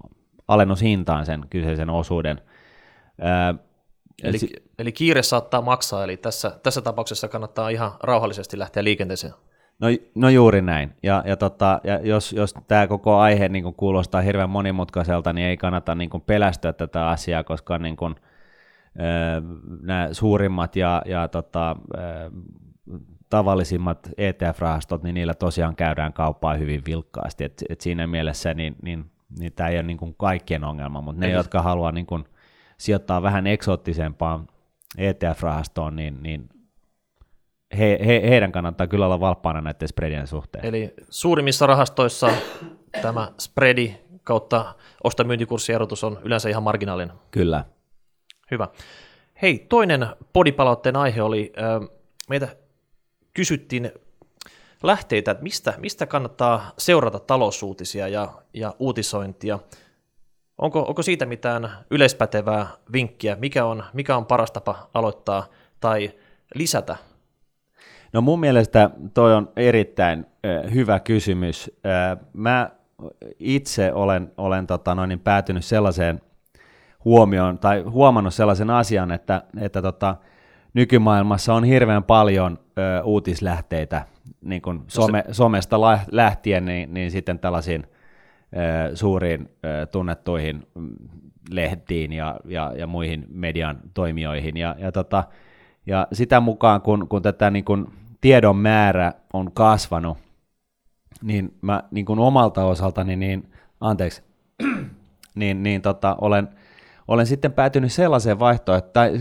alennushintaan 0.49 1.27
sen 1.27 1.45
kyseisen 1.51 1.91
osuuden. 1.91 2.41
Eli, 4.23 4.39
si- 4.39 4.53
eli 4.79 4.93
kiire 4.93 5.23
saattaa 5.23 5.63
maksaa, 5.63 6.05
eli 6.05 6.17
tässä, 6.17 6.59
tässä 6.63 6.81
tapauksessa 6.81 7.29
kannattaa 7.29 7.69
ihan 7.69 7.93
rauhallisesti 8.03 8.59
lähteä 8.59 8.85
liikenteeseen. 8.85 9.33
No, 9.81 9.87
no 10.15 10.29
juuri 10.29 10.63
näin. 10.63 10.95
Ja, 11.03 11.23
ja, 11.27 11.37
tota, 11.37 11.81
ja 11.85 12.01
jos, 12.03 12.33
jos 12.33 12.55
tämä 12.69 12.87
koko 12.87 13.19
aihe 13.19 13.49
niin 13.49 13.75
kuulostaa 13.75 14.21
hirveän 14.21 14.51
monimutkaiselta, 14.51 15.33
niin 15.33 15.47
ei 15.47 15.57
kannata 15.57 15.95
niin 15.95 16.11
kuin 16.11 16.23
pelästyä 16.23 16.73
tätä 16.73 17.09
asiaa, 17.09 17.45
koska 17.45 17.79
niin 17.79 17.97
kuin, 17.97 18.15
äh, 19.01 19.43
nämä 19.83 20.09
suurimmat 20.13 20.77
ja, 20.77 21.03
ja 21.07 21.29
tota, 21.29 21.77
tavallisimmat 23.31 24.11
ETF-rahastot, 24.19 25.03
niin 25.03 25.15
niillä 25.15 25.35
tosiaan 25.35 25.77
käydään 25.77 26.13
kauppaa 26.13 26.55
hyvin 26.55 26.83
vilkkaasti. 26.87 27.45
Et, 27.45 27.65
et 27.69 27.81
siinä 27.81 28.07
mielessä 28.07 28.55
niin, 28.55 28.77
niin, 28.83 29.11
niin 29.39 29.53
tämä 29.53 29.69
ei 29.69 29.77
ole 29.77 29.83
niin 29.83 29.99
kuin 29.99 30.15
kaikkien 30.19 30.65
ongelma, 30.65 31.01
mutta 31.01 31.21
ne, 31.21 31.27
Eli... 31.27 31.35
jotka 31.35 31.63
haluaa 31.63 31.93
niin 31.93 32.07
kuin 32.07 32.25
sijoittaa 32.79 33.23
vähän 33.23 33.47
eksoottisempaan 33.47 34.47
ETF-rahastoon, 34.99 35.97
niin, 35.97 36.23
niin 36.23 36.49
he, 37.79 37.99
he, 38.07 38.23
heidän 38.29 38.53
kannattaa 38.53 38.87
kyllä 38.87 39.05
olla 39.07 39.21
valppaana 39.21 39.61
näiden 39.61 39.89
spreadien 39.89 40.27
suhteen. 40.27 40.65
Eli 40.65 40.95
suurimmissa 41.11 41.67
rahastoissa 41.67 42.31
tämä 43.03 43.33
spreadi 43.39 43.95
kautta 44.25 44.75
ostamyyntikurssierotus 45.05 46.05
on 46.05 46.19
yleensä 46.25 46.49
ihan 46.49 46.63
marginaalinen. 46.63 47.17
Kyllä. 47.31 47.65
Hyvä. 48.51 48.69
Hei, 49.43 49.67
toinen 49.69 50.07
podipalautteen 50.33 50.97
aihe 50.97 51.23
oli, 51.23 51.53
äh, 51.59 51.89
meitä 52.29 52.49
kysyttiin 53.39 53.93
lähteitä, 54.83 55.31
että 55.31 55.43
mistä, 55.43 55.75
mistä 55.77 56.07
kannattaa 56.07 56.73
seurata 56.79 57.19
talousuutisia 57.19 58.09
ja, 58.09 58.29
ja 58.55 58.75
uutisointia. 58.79 59.59
Onko, 60.59 60.83
onko 60.83 61.03
siitä 61.03 61.27
mitään 61.27 61.71
yleispätevää 61.91 62.67
vinkkiä, 62.93 63.37
mikä 63.37 63.65
on, 63.65 63.85
mikä 63.93 64.17
on 64.17 64.27
paras 64.27 64.51
tapa 64.51 64.91
aloittaa 64.95 65.47
tai 65.81 66.11
lisätä? 66.55 66.97
No 68.13 68.21
mun 68.21 68.41
mielestä 68.41 68.91
toi 69.15 69.35
on 69.35 69.53
erittäin 69.57 70.27
hyvä 70.75 71.01
kysymys. 71.01 71.71
Mä 72.33 72.71
itse 73.39 73.93
olen, 73.93 74.33
olen 74.37 74.67
tota 74.67 74.95
noin, 74.95 75.09
niin 75.09 75.21
päätynyt 75.21 75.65
sellaiseen 75.65 76.21
huomioon 77.05 77.59
tai 77.59 77.81
huomannut 77.81 78.35
sellaisen 78.35 78.71
asian, 78.71 79.11
että, 79.11 79.43
että 79.61 79.83
tota, 79.83 80.17
nykymaailmassa 80.79 81.55
on 81.55 81.65
hirveän 81.65 82.05
paljon 82.05 82.59
ö, 82.79 83.03
uutislähteitä, 83.03 84.07
niin 84.41 84.63
kuin 84.63 84.83
some, 84.89 85.25
somesta 85.33 85.81
lähtien, 86.11 86.65
niin, 86.65 86.95
niin 86.95 87.11
sitten 87.11 87.39
tällaisiin 87.39 87.87
ö, 87.87 88.97
suuriin 88.97 89.49
ö, 89.65 89.87
tunnettuihin 89.87 90.67
lehtiin 91.51 92.13
ja, 92.13 92.37
ja, 92.45 92.73
ja 92.77 92.87
muihin 92.87 93.27
median 93.29 93.79
toimijoihin. 93.95 94.57
Ja, 94.57 94.77
ja, 94.79 94.93
tota, 94.93 95.25
ja 95.87 96.09
sitä 96.13 96.41
mukaan, 96.41 96.81
kun, 96.81 97.09
kun 97.09 97.23
tätä 97.23 97.51
niin 97.51 97.65
kuin 97.65 97.87
tiedon 98.21 98.57
määrä 98.57 99.13
on 99.33 99.53
kasvanut, 99.53 100.19
niin 101.23 101.55
mä 101.63 101.83
niin 101.91 102.07
kuin 102.07 102.19
omalta 102.19 102.65
osaltani, 102.65 103.17
niin, 103.17 103.53
anteeksi, 103.81 104.23
niin, 105.35 105.63
niin 105.63 105.83
tota, 105.83 106.17
olen– 106.21 106.49
olen 107.09 107.27
sitten 107.27 107.53
päätynyt 107.53 107.93
sellaiseen 107.93 108.39
vaihtoehtoon, 108.39 108.93
tai 108.93 109.13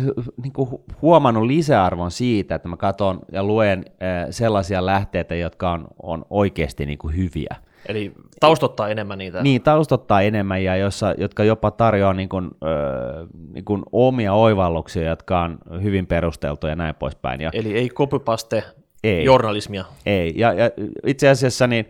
niin 0.43 0.53
kuin 0.53 0.69
huomannut 1.01 1.43
lisäarvon 1.43 2.11
siitä, 2.11 2.55
että 2.55 2.67
mä 2.67 2.77
katson 2.77 3.19
ja 3.31 3.43
luen 3.43 3.85
sellaisia 4.29 4.85
lähteitä, 4.85 5.35
jotka 5.35 5.71
on, 5.71 5.87
on 6.03 6.25
oikeasti 6.29 6.85
niin 6.85 6.97
kuin 6.97 7.15
hyviä. 7.15 7.55
Eli 7.87 8.11
taustottaa 8.39 8.89
enemmän 8.89 9.17
niitä. 9.17 9.43
Niin, 9.43 9.61
taustottaa 9.61 10.21
enemmän 10.21 10.63
ja 10.63 10.75
jossa, 10.75 11.15
jotka 11.17 11.43
jopa 11.43 11.71
tarjoaa 11.71 12.13
niin 12.13 12.29
kuin, 12.29 12.45
äh, 12.45 13.27
niin 13.53 13.65
kuin 13.65 13.83
omia 13.91 14.33
oivalluksia, 14.33 15.09
jotka 15.09 15.41
on 15.41 15.59
hyvin 15.83 16.07
perusteltuja 16.07 16.71
ja 16.71 16.75
näin 16.75 16.95
poispäin. 16.95 17.41
Ja, 17.41 17.49
Eli 17.53 17.73
ei 17.73 17.89
copypaste 17.89 18.63
ei, 19.03 19.23
journalismia. 19.23 19.85
Ei, 20.05 20.33
ja, 20.35 20.53
ja 20.53 20.71
itse 21.05 21.29
asiassa 21.29 21.67
niin 21.67 21.89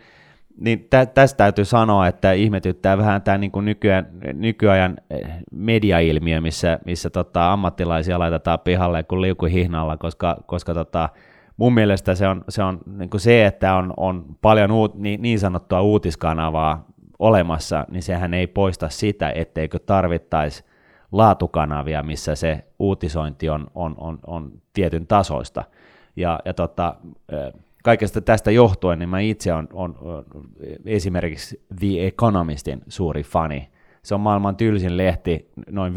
niin 0.59 0.87
tä, 0.89 1.05
tästä 1.05 1.37
täytyy 1.37 1.65
sanoa, 1.65 2.07
että 2.07 2.31
ihmetyttää 2.31 2.97
vähän 2.97 3.21
tämä 3.21 3.37
niin 3.37 3.51
nykyään, 3.61 4.07
nykyajan 4.33 4.97
eh, 5.09 5.21
mediailmiö, 5.51 6.41
missä, 6.41 6.79
missä 6.85 7.09
tota, 7.09 7.53
ammattilaisia 7.53 8.19
laitetaan 8.19 8.59
pihalle 8.59 9.03
kuin 9.03 9.21
liukuhihnalla, 9.21 9.97
koska, 9.97 10.37
koska 10.45 10.73
tota, 10.73 11.09
mun 11.57 11.73
mielestä 11.73 12.15
se 12.15 12.27
on 12.27 12.43
se, 12.49 12.63
on, 12.63 12.79
niin 12.85 13.09
se 13.17 13.45
että 13.45 13.75
on, 13.75 13.93
on 13.97 14.25
paljon 14.41 14.71
uut, 14.71 14.95
niin, 14.95 15.21
niin 15.21 15.39
sanottua 15.39 15.81
uutiskanavaa 15.81 16.85
olemassa, 17.19 17.85
niin 17.91 18.03
sehän 18.03 18.33
ei 18.33 18.47
poista 18.47 18.89
sitä, 18.89 19.31
etteikö 19.35 19.79
tarvittaisi 19.79 20.63
laatukanavia, 21.11 22.03
missä 22.03 22.35
se 22.35 22.65
uutisointi 22.79 23.49
on, 23.49 23.67
on, 23.75 23.95
on, 23.97 24.19
on 24.27 24.51
tietyn 24.73 25.07
tasoista. 25.07 25.63
Ja, 26.15 26.39
ja 26.45 26.53
tota, 26.53 26.95
eh, 27.31 27.53
kaikesta 27.87 28.21
tästä 28.21 28.51
johtuen, 28.51 28.99
niin 28.99 29.09
mä 29.09 29.19
itse 29.19 29.53
on, 29.53 29.67
on, 29.73 29.95
on 30.01 30.25
esimerkiksi 30.85 31.61
The 31.79 32.07
Economistin 32.07 32.81
suuri 32.87 33.23
fani. 33.23 33.69
Se 34.03 34.15
on 34.15 34.21
maailman 34.21 34.55
tylsin 34.55 34.97
lehti 34.97 35.49
noin 35.69 35.95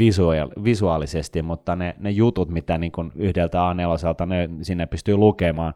visuaalisesti, 0.64 1.42
mutta 1.42 1.76
ne, 1.76 1.94
ne 1.98 2.10
jutut, 2.10 2.48
mitä 2.48 2.78
niin 2.78 2.92
kun 2.92 3.12
yhdeltä 3.14 3.58
A4 3.58 4.26
ne 4.26 4.48
sinne 4.62 4.86
pystyy 4.86 5.16
lukemaan, 5.16 5.74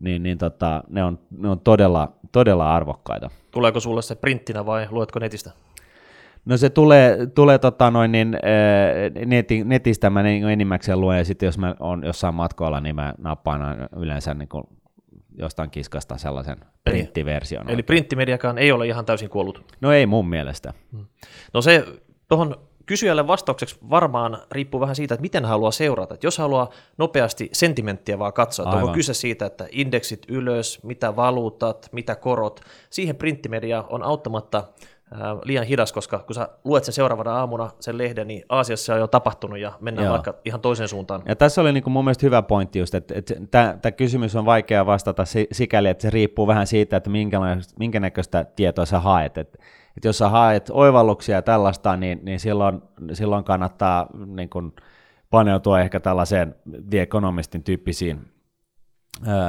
niin, 0.00 0.22
niin 0.22 0.38
tota, 0.38 0.82
ne, 0.88 1.04
on, 1.04 1.18
ne 1.30 1.48
on 1.48 1.60
todella, 1.60 2.12
todella 2.32 2.74
arvokkaita. 2.74 3.30
Tuleeko 3.50 3.80
sulle 3.80 4.02
se 4.02 4.14
printtinä 4.14 4.66
vai 4.66 4.86
luetko 4.90 5.18
netistä? 5.18 5.50
No 6.44 6.56
se 6.56 6.70
tulee, 6.70 7.26
tulee 7.26 7.58
tota 7.58 7.90
noin, 7.90 8.12
niin, 8.12 8.34
äh, 8.34 9.26
neti, 9.26 9.64
netistä 9.64 10.10
mä 10.10 10.22
niin 10.22 10.48
enimmäkseen 10.48 11.00
luen, 11.00 11.18
ja 11.18 11.24
sitten 11.24 11.46
jos 11.46 11.58
mä 11.58 11.74
oon 11.80 12.02
jossain 12.04 12.34
matkoilla, 12.34 12.80
niin 12.80 12.94
mä 12.94 13.14
nappaan 13.18 13.88
yleensä 13.96 14.34
niin 14.34 14.48
jostain 15.38 15.70
kiskasta 15.70 16.18
sellaisen 16.18 16.56
printtiversion. 16.84 17.66
Eli, 17.66 17.74
eli 17.74 17.82
printtimediakaan 17.82 18.58
ei 18.58 18.72
ole 18.72 18.86
ihan 18.86 19.04
täysin 19.04 19.30
kuollut? 19.30 19.74
No 19.80 19.92
ei 19.92 20.06
mun 20.06 20.28
mielestä. 20.28 20.74
Hmm. 20.92 21.06
No 21.54 21.62
se 21.62 21.84
tuohon 22.28 22.68
kysyjälle 22.86 23.26
vastaukseksi 23.26 23.78
varmaan 23.90 24.38
riippuu 24.52 24.80
vähän 24.80 24.96
siitä, 24.96 25.14
että 25.14 25.22
miten 25.22 25.44
haluaa 25.44 25.70
seurata. 25.70 26.14
Että 26.14 26.26
jos 26.26 26.38
haluaa 26.38 26.70
nopeasti 26.98 27.48
sentimenttiä 27.52 28.18
vaan 28.18 28.32
katsoa, 28.32 28.64
että 28.64 28.76
onko 28.76 28.92
kyse 28.92 29.14
siitä, 29.14 29.46
että 29.46 29.68
indeksit 29.70 30.22
ylös, 30.28 30.82
mitä 30.82 31.16
valuutat, 31.16 31.88
mitä 31.92 32.16
korot, 32.16 32.60
siihen 32.90 33.16
printtimedia 33.16 33.84
on 33.88 34.02
auttamatta 34.02 34.64
liian 35.44 35.66
hidas, 35.66 35.92
koska 35.92 36.18
kun 36.18 36.34
sä 36.34 36.48
luet 36.64 36.84
sen 36.84 36.94
seuraavana 36.94 37.38
aamuna 37.38 37.70
sen 37.80 37.98
lehden, 37.98 38.28
niin 38.28 38.42
Aasiassa 38.48 38.94
on 38.94 39.00
jo 39.00 39.06
tapahtunut 39.06 39.58
ja 39.58 39.72
mennään 39.80 40.04
Joo. 40.04 40.12
vaikka 40.12 40.34
ihan 40.44 40.60
toiseen 40.60 40.88
suuntaan. 40.88 41.22
Ja 41.28 41.36
tässä 41.36 41.60
oli 41.60 41.72
niin 41.72 41.82
kuin 41.82 41.92
mun 41.92 42.04
mielestä 42.04 42.26
hyvä 42.26 42.42
pointti 42.42 42.78
just, 42.78 42.94
että, 42.94 43.14
että 43.16 43.34
tämä 43.82 43.92
kysymys 43.92 44.36
on 44.36 44.44
vaikea 44.44 44.86
vastata 44.86 45.24
sikäli, 45.52 45.88
että 45.88 46.02
se 46.02 46.10
riippuu 46.10 46.46
vähän 46.46 46.66
siitä, 46.66 46.96
että 46.96 47.10
minkä 47.78 48.00
näköistä 48.00 48.44
tietoa 48.44 48.86
sä 48.86 49.00
haet. 49.00 49.38
Että, 49.38 49.58
että 49.96 50.08
jos 50.08 50.18
sä 50.18 50.28
haet 50.28 50.70
oivalluksia 50.72 51.36
ja 51.36 51.42
tällaista, 51.42 51.96
niin, 51.96 52.20
niin 52.22 52.40
silloin, 52.40 52.82
silloin 53.12 53.44
kannattaa 53.44 54.06
niin 54.26 54.48
kuin 54.48 54.72
paneutua 55.30 55.80
ehkä 55.80 56.00
tällaiseen 56.00 56.54
The 56.90 57.02
Economistin 57.02 57.62
tyyppisiin 57.62 58.20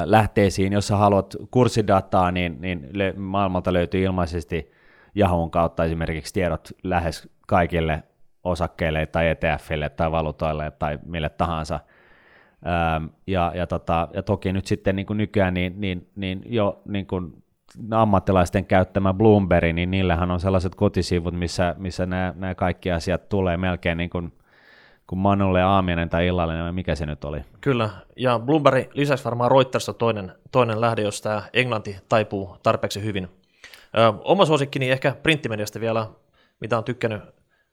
lähteisiin. 0.06 0.74
Jos 0.74 0.88
sä 0.88 0.98
haluat 0.98 1.36
kurssidataa, 1.52 2.32
niin, 2.32 2.58
niin 2.62 2.90
maailmalta 3.16 3.74
löytyy 3.74 4.04
ilmaisesti– 4.04 4.72
Yahoo'n 5.20 5.50
kautta 5.50 5.86
esimerkiksi 5.86 6.34
tiedot 6.34 6.70
lähes 6.84 7.30
kaikille 7.48 8.04
osakkeille 8.44 9.06
tai 9.06 9.28
ETFille 9.28 9.90
tai 9.90 10.12
valuutoille 10.12 10.72
tai 10.72 11.00
mille 11.06 11.30
tahansa 11.30 11.80
ja, 13.28 13.52
ja, 13.56 13.68
tota, 13.68 14.08
ja 14.14 14.24
toki 14.24 14.54
nyt 14.54 14.66
sitten 14.66 14.96
niin 14.96 15.06
kuin 15.06 15.18
nykyään 15.18 15.54
niin, 15.54 15.82
niin, 15.82 16.10
niin 16.16 16.42
jo 16.46 16.82
niin 16.86 17.08
kuin 17.08 17.44
ammattilaisten 17.92 18.66
käyttämä 18.66 19.14
Bloomberg, 19.14 19.74
niin 19.74 19.92
niillähän 19.92 20.32
on 20.32 20.40
sellaiset 20.40 20.76
kotisivut, 20.76 21.34
missä, 21.34 21.76
missä 21.78 22.06
nämä, 22.06 22.34
nämä 22.36 22.56
kaikki 22.56 22.92
asiat 22.92 23.30
tulee 23.30 23.58
melkein 23.58 23.98
niin 23.98 24.10
kuin, 24.10 24.34
kuin 25.08 25.20
Manulle 25.20 25.62
aamiainen 25.62 26.10
tai 26.10 26.28
illallinen, 26.28 26.64
vai 26.64 26.72
mikä 26.72 26.96
se 26.96 27.06
nyt 27.06 27.24
oli. 27.24 27.42
Kyllä, 27.62 27.90
ja 28.16 28.40
Bloomberg 28.40 28.88
lisäksi 28.94 29.26
varmaan 29.26 29.52
Reuters 29.52 29.90
on 29.90 29.96
toinen, 29.96 30.32
toinen 30.52 30.82
lähde, 30.82 31.02
jos 31.02 31.22
tämä 31.22 31.44
Englanti 31.54 31.96
taipuu 32.10 32.58
tarpeeksi 32.64 33.04
hyvin. 33.04 33.39
Ö, 33.98 34.14
oma 34.24 34.46
suosikkini 34.46 34.92
ehkä 34.92 35.16
printtimediasta 35.24 35.80
vielä, 35.80 36.08
mitä 36.60 36.78
on 36.78 36.84
tykkännyt 36.84 37.22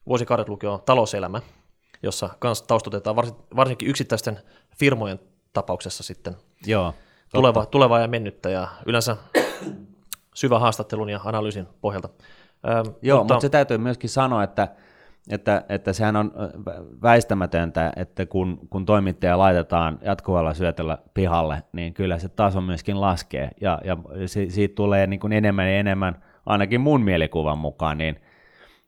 vuosikaudet 0.07 0.49
lukea, 0.49 0.71
on 0.71 0.81
talouselämä, 0.81 1.41
jossa 2.03 2.29
kans 2.39 2.61
taustutetaan 2.61 3.15
varsinkin 3.55 3.89
yksittäisten 3.89 4.39
firmojen 4.77 5.19
tapauksessa 5.53 6.03
sitten 6.03 6.35
Joo, 6.65 6.93
tuleva, 7.33 7.65
tulevaa 7.65 7.99
ja 7.99 8.07
mennyttä 8.07 8.49
ja 8.49 8.67
yleensä 8.85 9.17
syvä 10.35 10.59
haastattelun 10.59 11.09
ja 11.09 11.19
analyysin 11.23 11.67
pohjalta. 11.81 12.09
Ö, 12.09 12.93
Joo, 13.01 13.17
mutta, 13.17 13.33
mutta 13.33 13.41
se 13.41 13.49
täytyy 13.49 13.77
myöskin 13.77 14.09
sanoa, 14.09 14.43
että, 14.43 14.67
että, 15.29 15.63
että 15.69 15.93
sehän 15.93 16.15
on 16.15 16.31
väistämätöntä, 17.01 17.91
että 17.95 18.25
kun, 18.25 18.59
kun 18.69 18.85
toimittaja 18.85 19.37
laitetaan 19.37 19.99
jatkuvalla 20.01 20.53
syötöllä 20.53 20.97
pihalle, 21.13 21.63
niin 21.73 21.93
kyllä 21.93 22.17
se 22.17 22.29
taso 22.29 22.61
myöskin 22.61 23.01
laskee, 23.01 23.49
ja, 23.61 23.81
ja 23.83 23.97
si, 24.25 24.49
siitä 24.49 24.75
tulee 24.75 25.07
niin 25.07 25.19
kuin 25.19 25.33
enemmän 25.33 25.65
ja 25.65 25.77
enemmän, 25.77 26.23
ainakin 26.45 26.81
mun 26.81 27.01
mielikuvan 27.01 27.57
mukaan, 27.57 27.97
niin 27.97 28.15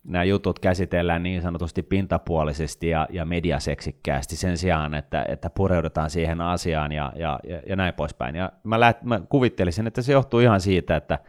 nämä 0.03 0.24
jutut 0.24 0.60
käsitellään 0.60 1.24
niin 1.24 1.41
sanotusti 1.41 1.84
pintapuolisesti 1.84 2.89
ja, 2.89 3.08
ja 3.10 3.25
mediaseksikkäästi 3.25 4.36
sen 4.36 4.58
sijaan, 4.58 4.93
että, 4.93 5.25
että 5.27 5.50
pureudutaan 5.50 6.10
siihen 6.10 6.41
asiaan 6.41 6.91
ja, 6.91 7.13
ja, 7.15 7.39
ja, 7.67 7.75
näin 7.75 7.93
poispäin. 7.93 8.36
Ja 8.36 8.51
mä, 8.63 8.79
läht, 8.79 9.03
mä 9.03 9.22
kuvittelisin, 9.29 9.88
että 9.88 10.01
se 10.01 10.13
johtuu 10.13 10.39
ihan 10.39 10.62
siitä, 10.62 10.96
että, 10.96 11.19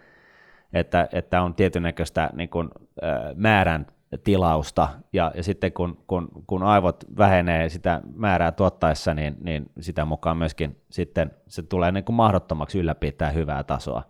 että, 0.73 1.09
että 1.13 1.43
on 1.43 1.55
tietynäköistä 1.55 2.31
niin 2.33 2.49
kuin, 2.49 2.69
määrän 3.35 3.87
tilausta, 4.19 4.89
ja, 5.13 5.33
ja 5.35 5.43
sitten 5.43 5.73
kun, 5.73 6.05
kun, 6.07 6.29
kun 6.47 6.63
aivot 6.63 7.05
vähenee 7.19 7.69
sitä 7.69 8.01
määrää 8.15 8.53
tuottaessa, 8.53 9.15
niin, 9.15 9.37
niin 9.41 9.71
sitä 9.81 10.05
mukaan 10.05 10.37
myöskin 10.37 10.81
sitten 10.91 11.31
se 11.47 11.63
tulee 11.63 11.93
niin 11.93 12.05
kuin 12.05 12.17
mahdottomaksi 12.17 12.79
ylläpitää 12.79 13.31
hyvää 13.31 13.65
tasoa. 13.65 14.03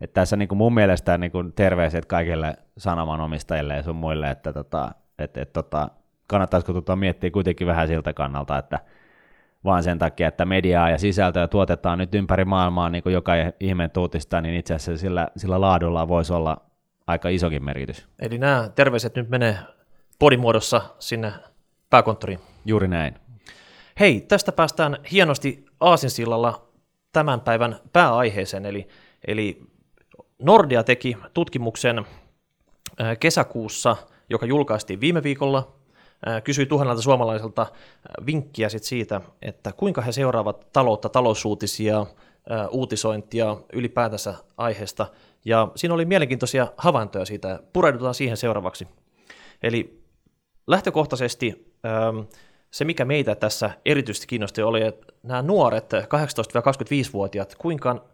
Et 0.00 0.12
tässä 0.12 0.36
niin 0.36 0.48
kuin 0.48 0.58
mun 0.58 0.74
mielestä 0.74 1.18
niin 1.18 1.32
kuin 1.32 1.52
terveiset 1.52 2.06
kaikille 2.06 2.54
sanomanomistajille 2.78 3.76
ja 3.76 3.82
sun 3.82 3.96
muille, 3.96 4.30
että 4.30 4.52
tota, 4.52 4.92
et, 5.18 5.36
et, 5.36 5.52
tota, 5.52 5.88
kannattaisiko 6.26 6.72
tota 6.72 6.96
miettiä 6.96 7.30
kuitenkin 7.30 7.66
vähän 7.66 7.88
siltä 7.88 8.12
kannalta, 8.12 8.58
että 8.58 8.78
vaan 9.64 9.82
sen 9.82 9.98
takia, 9.98 10.28
että 10.28 10.44
mediaa 10.44 10.90
ja 10.90 10.98
sisältöä 10.98 11.48
tuotetaan 11.48 11.98
nyt 11.98 12.14
ympäri 12.14 12.44
maailmaa 12.44 12.90
niin 12.90 13.02
kuin 13.02 13.12
joka 13.12 13.32
ihmeen 13.60 13.90
tuutista, 13.90 14.40
niin 14.40 14.54
itse 14.54 14.74
asiassa 14.74 15.00
sillä, 15.00 15.28
sillä 15.36 15.60
laadulla 15.60 16.08
voisi 16.08 16.32
olla 16.32 16.67
aika 17.08 17.28
isokin 17.28 17.64
merkitys. 17.64 18.06
Eli 18.18 18.38
nämä 18.38 18.70
terveiset 18.74 19.14
nyt 19.14 19.28
menee 19.28 19.58
podimuodossa 20.18 20.82
sinne 20.98 21.32
pääkonttoriin. 21.90 22.40
Juuri 22.64 22.88
näin. 22.88 23.14
Hei, 24.00 24.20
tästä 24.20 24.52
päästään 24.52 24.96
hienosti 25.12 25.64
Aasinsillalla 25.80 26.68
tämän 27.12 27.40
päivän 27.40 27.80
pääaiheeseen, 27.92 28.66
eli, 28.66 28.88
eli 29.26 29.62
Nordia 30.38 30.84
teki 30.84 31.16
tutkimuksen 31.34 31.98
äh, 31.98 33.18
kesäkuussa, 33.20 33.96
joka 34.30 34.46
julkaistiin 34.46 35.00
viime 35.00 35.22
viikolla, 35.22 35.72
äh, 36.28 36.42
kysyi 36.42 36.66
tuhannelta 36.66 37.02
suomalaiselta 37.02 37.62
äh, 37.62 38.26
vinkkiä 38.26 38.68
sit 38.68 38.82
siitä, 38.82 39.20
että 39.42 39.72
kuinka 39.72 40.02
he 40.02 40.12
seuraavat 40.12 40.72
taloutta, 40.72 41.08
talousuutisia, 41.08 42.06
uutisointia 42.70 43.56
ylipäätänsä 43.72 44.34
aiheesta. 44.56 45.06
Ja 45.48 45.68
siinä 45.76 45.94
oli 45.94 46.04
mielenkiintoisia 46.04 46.66
havaintoja 46.76 47.24
siitä, 47.24 47.60
pureudutaan 47.72 48.14
siihen 48.14 48.36
seuraavaksi. 48.36 48.88
Eli 49.62 50.02
lähtökohtaisesti 50.66 51.74
ähm, 51.86 52.18
se, 52.70 52.84
mikä 52.84 53.04
meitä 53.04 53.34
tässä 53.34 53.70
erityisesti 53.84 54.26
kiinnosti, 54.26 54.62
oli, 54.62 54.82
että 54.82 55.06
nämä 55.22 55.42
nuoret 55.42 55.92
18-25-vuotiaat, 55.92 57.54
kuinka 57.54 58.04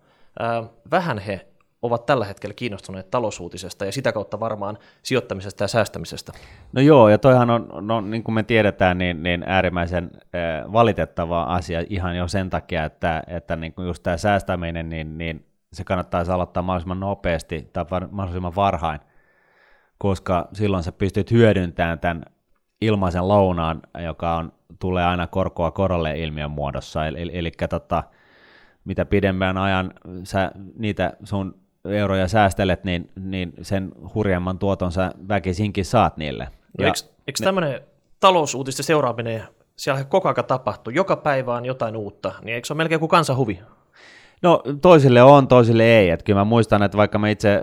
vähän 0.91 1.19
he 1.19 1.47
ovat 1.83 2.07
tällä 2.07 2.25
hetkellä 2.25 2.55
kiinnostuneet 2.55 3.11
talousuutisesta 3.11 3.85
ja 3.85 3.93
sitä 3.93 4.13
kautta 4.13 4.41
varmaan 4.41 4.79
sijoittamisesta 5.03 5.65
ja 5.65 5.69
säästämisestä. 5.69 6.33
No 6.73 6.83
joo, 6.83 7.09
ja 7.09 7.19
toihan 7.19 7.51
on, 7.51 7.69
no, 7.81 8.01
niin 8.01 8.23
kuin 8.23 8.35
me 8.35 8.43
tiedetään, 8.43 8.99
niin, 8.99 9.23
niin 9.23 9.45
äärimmäisen 9.47 10.11
äh, 10.15 10.73
valitettava 10.73 11.43
asia 11.43 11.85
ihan 11.91 12.17
jo 12.17 12.29
sen 12.29 12.51
takia, 12.51 12.85
että, 12.85 13.23
että 13.27 13.57
niin 13.57 13.73
kuin 13.73 13.87
just 13.87 14.03
tämä 14.03 14.17
säästäminen, 14.17 14.89
niin, 14.89 15.19
niin 15.19 15.47
se 15.75 15.85
kannattaisi 15.85 16.33
aloittaa 16.33 16.63
mahdollisimman 16.63 17.01
nopeasti 17.01 17.71
tai 17.73 17.85
mahdollisimman 18.11 18.57
varhain, 18.57 19.01
koska 19.99 20.49
silloin 20.53 20.83
sä 20.83 20.93
pystyt 20.93 21.31
hyödyntämään 21.31 21.99
tämän 21.99 22.23
ilmaisen 22.81 23.29
lounaan, 23.29 23.83
joka 24.05 24.37
on, 24.37 24.53
tulee 24.79 25.05
aina 25.05 25.27
korkoa 25.27 25.71
korolle 25.71 26.19
ilmiön 26.19 26.51
muodossa, 26.51 27.07
eli, 27.07 27.23
eli, 27.23 27.39
eli 27.39 27.51
tota, 27.69 28.03
mitä 28.85 29.05
pidemmän 29.05 29.59
ajan 29.59 29.93
sä 30.25 30.53
niitä 30.79 31.13
sun 31.25 31.65
euroja 31.85 32.29
säästelet, 32.29 32.85
niin, 32.85 33.11
niin 33.21 33.53
sen 33.63 33.93
hurjemman 34.15 34.59
tuoton 34.59 34.93
sä 34.93 35.13
väkisinkin 35.29 35.85
saat 35.85 36.17
niille. 36.17 36.49
No, 36.79 36.85
eikö, 36.87 36.99
eikö 37.27 37.45
tämmöinen 37.45 37.81
talousuutisten 38.21 38.85
seuraaminen, 38.85 39.43
siellä 39.77 40.05
koko 40.05 40.29
ajan 40.29 40.45
tapahtuu, 40.45 40.93
joka 40.93 41.17
päivä 41.17 41.55
on 41.55 41.65
jotain 41.65 41.97
uutta, 41.97 42.33
niin 42.43 42.55
eikö 42.55 42.67
se 42.67 42.73
ole 42.73 42.77
melkein 42.77 43.01
kuin 43.01 43.11
kansanhuvi? 43.11 43.61
No 44.43 44.63
toisille 44.83 45.23
on, 45.23 45.49
toisille 45.49 45.83
ei. 45.83 46.11
Et 46.11 46.23
kyllä 46.23 46.41
mä 46.41 46.45
muistan, 46.45 46.83
että 46.83 46.99
vaikka 46.99 47.19
mä 47.19 47.29
itse 47.29 47.63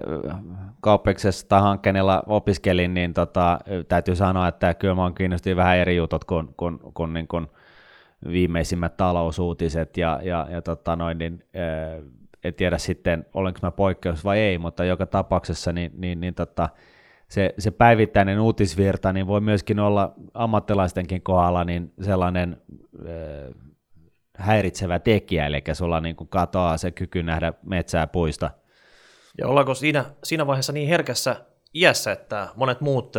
kauppiksessa 0.82 1.48
tai 1.48 1.62
hankkeenilla 1.62 2.24
opiskelin, 2.28 2.94
niin 2.94 3.14
tota, 3.14 3.60
täytyy 3.88 4.16
sanoa, 4.16 4.48
että 4.48 4.74
kyllä 4.74 4.96
mä 4.96 5.12
kiinnostin 5.18 5.58
vähän 5.58 5.78
eri 5.78 5.96
jutut 5.96 6.24
kuin, 6.24 6.54
kuin, 6.58 6.80
kuin, 6.94 7.14
niin 7.14 7.28
kuin 7.28 7.48
viimeisimmät 8.32 8.98
talousuutiset 8.98 9.98
ja, 9.98 10.20
ja, 10.24 10.48
ja 10.52 10.62
tota 10.62 10.96
noin, 10.96 11.18
niin, 11.18 11.44
en 12.44 12.54
tiedä 12.54 12.78
sitten, 12.78 13.26
olenko 13.34 13.60
mä 13.64 13.72
poikkeus 13.72 14.24
vai 14.26 14.40
ei, 14.40 14.58
mutta 14.58 14.86
joka 14.86 15.06
tapauksessa 15.06 15.74
niin, 15.74 15.92
niin, 15.98 16.20
niin 16.20 16.34
tota, 16.34 16.70
se, 17.28 17.54
se 17.58 17.72
päivittäinen 17.72 18.40
uutisvirta 18.40 19.14
niin 19.14 19.28
voi 19.28 19.42
myöskin 19.42 19.80
olla 19.80 20.14
ammattilaistenkin 20.34 21.22
kohdalla 21.22 21.64
niin 21.64 21.94
sellainen 22.02 22.62
äh, 23.00 23.71
häiritsevä 24.42 25.00
tekijä, 25.00 25.46
eli 25.46 25.64
sulla 25.74 26.02
niin 26.02 26.16
kuin 26.16 26.28
katoaa 26.28 26.78
se 26.78 26.92
kyky 26.92 27.24
nähdä 27.24 27.54
metsää 27.66 28.08
puista. 28.08 28.52
Ja 29.38 29.48
ollaanko 29.48 29.74
siinä, 29.74 30.06
siinä 30.24 30.48
vaiheessa 30.48 30.74
niin 30.74 30.90
herkässä 30.90 31.36
iässä, 31.76 32.12
että 32.12 32.48
monet 32.56 32.82
muut 32.82 33.14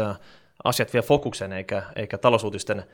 asiat 0.65 0.93
vie 0.93 1.03
fokuksen, 1.03 1.53
eikä, 1.53 1.83
eikä 1.97 2.19
talousuutisten 2.19 2.85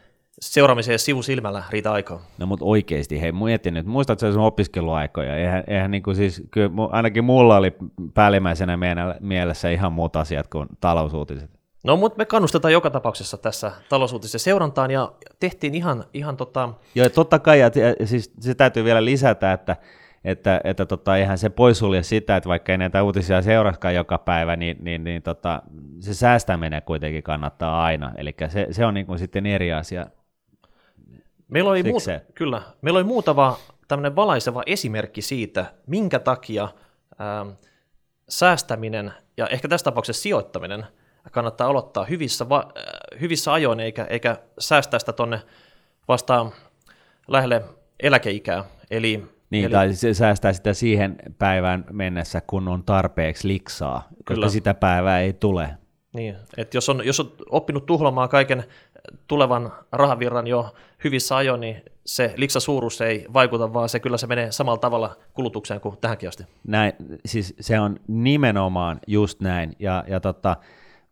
seuraamiseen 0.41 0.99
sivusilmällä 0.99 1.63
riitä 1.71 1.93
aikaa. 1.93 2.21
No 2.39 2.47
mutta 2.47 2.65
oikeasti, 2.65 3.21
hei 3.21 3.33
mietin 3.33 3.75
nyt, 3.75 3.87
muistatko 3.87 4.33
sun 4.33 4.43
opiskeluaikoja? 4.43 5.37
Eihän, 5.37 5.65
eihän 5.67 5.91
niin 5.91 6.03
kuin 6.03 6.17
siis, 6.17 6.43
kyllä, 6.51 6.71
ainakin 6.91 7.25
mulla 7.25 7.57
oli 7.57 7.73
päällimmäisenä 8.15 8.79
mielessä 9.21 9.71
ihan 9.71 9.93
muut 9.93 10.17
asiat 10.17 10.49
kuin 10.49 10.69
talousuutiset. 10.81 11.58
No 11.85 11.97
mutta 11.97 12.19
me 12.19 12.25
kannustetaan 12.25 12.73
joka 12.73 12.91
tapauksessa 12.91 13.37
tässä 13.37 13.73
talousuutisen 13.89 14.41
seurantaan 14.41 14.91
ja 14.91 15.13
tehtiin 15.41 15.75
ihan, 15.75 16.05
ihan 16.15 16.37
tota... 16.37 16.69
Joo, 16.95 17.09
totta 17.09 17.39
kai, 17.39 17.61
ja, 17.61 17.71
ja 18.01 18.07
siis 18.07 18.33
se 18.41 18.55
täytyy 18.55 18.85
vielä 18.85 19.05
lisätä, 19.05 19.53
että 19.53 19.77
että, 20.25 20.61
että 20.65 20.87
tota, 20.87 21.17
eihän 21.17 21.39
se 21.39 21.51
poissulje 21.51 22.03
sitä, 22.03 22.37
että 22.37 22.49
vaikka 22.49 22.73
ei 22.73 22.79
näitä 22.79 23.03
uutisia 23.03 23.43
seuraskaan 23.43 23.95
joka 23.95 24.19
päivä, 24.19 24.57
niin, 24.57 24.77
niin, 24.81 25.05
niin 25.05 25.23
tota, 25.23 25.63
se 26.01 26.15
säästäminen 26.15 26.83
kuitenkin 26.83 27.23
kannattaa 27.23 27.85
aina, 27.85 28.13
eli 28.17 28.35
se, 28.49 28.67
se 28.71 28.87
on 28.87 28.95
niin 28.95 29.07
kuin 29.07 29.19
sitten 29.19 29.47
eri 29.47 29.73
asia. 29.73 30.07
Meillä 31.49 31.71
oli, 31.71 31.83
muut, 31.83 32.03
kyllä, 32.35 32.63
meillä 32.83 32.99
oli 32.99 33.05
muutama 33.05 33.59
tämmöinen 33.89 34.17
valaiseva 34.17 34.63
esimerkki 34.67 35.23
siitä, 35.23 35.67
minkä 35.87 36.19
takia 36.19 36.69
ää, 37.19 37.47
säästäminen 38.29 39.13
ja 39.37 39.47
ehkä 39.47 39.69
tässä 39.69 39.85
tapauksessa 39.85 40.23
sijoittaminen 40.23 40.87
kannattaa 41.33 41.69
aloittaa 41.69 42.05
hyvissä, 42.05 42.49
va, 42.49 42.73
äh, 42.79 43.21
hyvissä 43.21 43.53
ajoin, 43.53 43.81
eikä, 43.81 44.05
eikä 44.05 44.37
säästää 44.59 45.01
sitä 45.01 45.13
tuonne 45.13 45.41
vastaan 46.09 46.53
lähelle 47.29 47.63
eläkeikää. 48.01 48.65
Eli, 48.91 49.25
niin, 49.51 49.65
eli, 49.65 49.73
tai 49.73 49.95
se 49.95 50.15
säästää 50.15 50.53
sitä 50.53 50.75
siihen 50.75 51.17
päivään 51.39 51.85
mennessä, 51.93 52.41
kun 52.47 52.69
on 52.69 52.85
tarpeeksi 52.85 53.49
liksaa, 53.49 54.09
koska 54.09 54.35
kyllä. 54.35 54.49
sitä 54.49 54.75
päivää 54.75 55.21
ei 55.21 55.33
tule. 55.33 55.69
Niin, 56.13 56.37
että 56.57 56.77
jos 56.77 56.89
on, 56.89 57.07
jos 57.07 57.21
on 57.21 57.33
oppinut 57.51 57.87
tuhlamaan 57.87 58.29
kaiken 58.29 58.65
tulevan 59.27 59.73
rahavirran 59.93 60.47
jo 60.47 60.75
hyvissä 61.05 61.37
ajoin, 61.37 61.61
niin 61.61 61.83
se 62.07 62.35
liksasuurus 62.37 63.01
ei 63.01 63.27
vaikuta, 63.33 63.73
vaan 63.73 63.89
se 63.89 64.01
kyllä 64.01 64.17
se 64.17 64.27
menee 64.27 64.53
samalla 64.53 64.79
tavalla 64.79 65.17
kulutukseen 65.35 65.81
kuin 65.81 65.97
tähänkin 66.01 66.29
asti. 66.29 66.45
Näin, 66.67 66.93
siis 67.27 67.55
se 67.61 67.81
on 67.81 67.97
nimenomaan 68.09 69.01
just 69.07 69.41
näin, 69.41 69.77
ja, 69.79 70.05
ja 70.09 70.21
tota, 70.21 70.57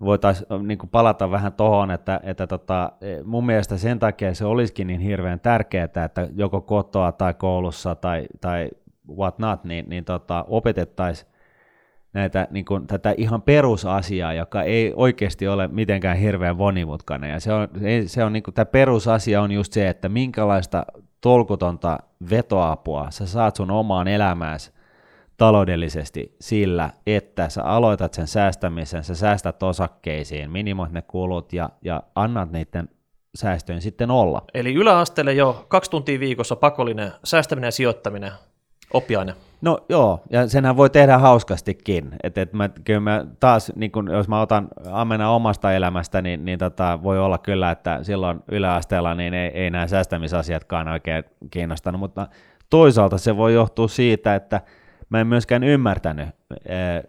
voitaisiin 0.00 0.68
niin 0.68 0.78
palata 0.90 1.30
vähän 1.30 1.52
tuohon, 1.52 1.90
että, 1.90 2.20
että 2.22 2.46
tota, 2.46 2.92
e, 3.00 3.22
mun 3.22 3.46
mielestä 3.46 3.76
sen 3.76 3.98
takia 3.98 4.34
se 4.34 4.44
olisikin 4.44 4.86
niin 4.86 5.00
hirveän 5.00 5.40
tärkeää, 5.40 5.84
että 5.84 6.28
joko 6.34 6.60
kotoa 6.60 7.12
tai 7.12 7.34
koulussa 7.34 7.94
tai, 7.94 8.26
tai 8.40 8.68
what 9.16 9.38
not, 9.38 9.64
niin, 9.64 9.88
niin 9.88 10.04
tota, 10.04 10.44
opetettaisiin 10.48 11.30
näitä, 12.12 12.48
niin 12.50 12.64
kuin, 12.64 12.86
tätä 12.86 13.14
ihan 13.16 13.42
perusasiaa, 13.42 14.32
joka 14.32 14.62
ei 14.62 14.92
oikeasti 14.96 15.48
ole 15.48 15.68
mitenkään 15.68 16.16
hirveän 16.16 16.56
monimutkainen. 16.56 17.30
Ja 17.30 17.40
se 17.40 17.52
on, 17.52 17.68
se 18.06 18.24
on 18.24 18.32
niin 18.32 18.42
kuin, 18.42 18.54
tämä 18.54 18.66
perusasia 18.66 19.42
on 19.42 19.52
just 19.52 19.72
se, 19.72 19.88
että 19.88 20.08
minkälaista 20.08 20.86
tolkutonta 21.20 21.98
vetoapua 22.30 23.10
sä 23.10 23.26
saat 23.26 23.56
sun 23.56 23.70
omaan 23.70 24.08
elämääsi 24.08 24.75
taloudellisesti 25.36 26.36
sillä, 26.40 26.90
että 27.06 27.48
sä 27.48 27.62
aloitat 27.62 28.14
sen 28.14 28.26
säästämisen, 28.26 29.04
sä 29.04 29.14
säästät 29.14 29.62
osakkeisiin, 29.62 30.50
minimoit 30.50 30.92
ne 30.92 31.02
kulut 31.02 31.52
ja, 31.52 31.70
ja 31.82 32.02
annat 32.14 32.52
niiden 32.52 32.88
säästöjen 33.34 33.82
sitten 33.82 34.10
olla. 34.10 34.42
Eli 34.54 34.74
yläasteelle 34.74 35.32
jo 35.32 35.64
kaksi 35.68 35.90
tuntia 35.90 36.20
viikossa 36.20 36.56
pakollinen 36.56 37.12
säästäminen 37.24 37.68
ja 37.68 37.72
sijoittaminen 37.72 38.32
oppiaine. 38.92 39.34
No 39.60 39.78
joo, 39.88 40.22
ja 40.30 40.48
senhän 40.48 40.76
voi 40.76 40.90
tehdä 40.90 41.18
hauskastikin. 41.18 42.10
Et, 42.22 42.38
et 42.38 42.52
mä, 42.52 42.68
kyllä 42.68 43.00
mä 43.00 43.26
taas, 43.40 43.72
niin 43.76 43.92
kun, 43.92 44.10
jos 44.10 44.28
mä 44.28 44.40
otan 44.40 44.68
ammena 44.90 45.30
omasta 45.30 45.72
elämästä, 45.72 46.22
niin, 46.22 46.44
niin 46.44 46.58
tota, 46.58 46.98
voi 47.02 47.18
olla 47.18 47.38
kyllä, 47.38 47.70
että 47.70 47.98
silloin 48.02 48.40
yläasteella 48.48 49.14
niin 49.14 49.34
ei, 49.34 49.48
ei 49.48 49.70
nämä 49.70 49.86
säästämisasiatkaan 49.86 50.88
oikein 50.88 51.24
kiinnostanut, 51.50 52.00
mutta 52.00 52.28
toisaalta 52.70 53.18
se 53.18 53.36
voi 53.36 53.54
johtua 53.54 53.88
siitä, 53.88 54.34
että 54.34 54.60
mä 55.08 55.20
en 55.20 55.26
myöskään 55.26 55.64
ymmärtänyt, 55.64 56.28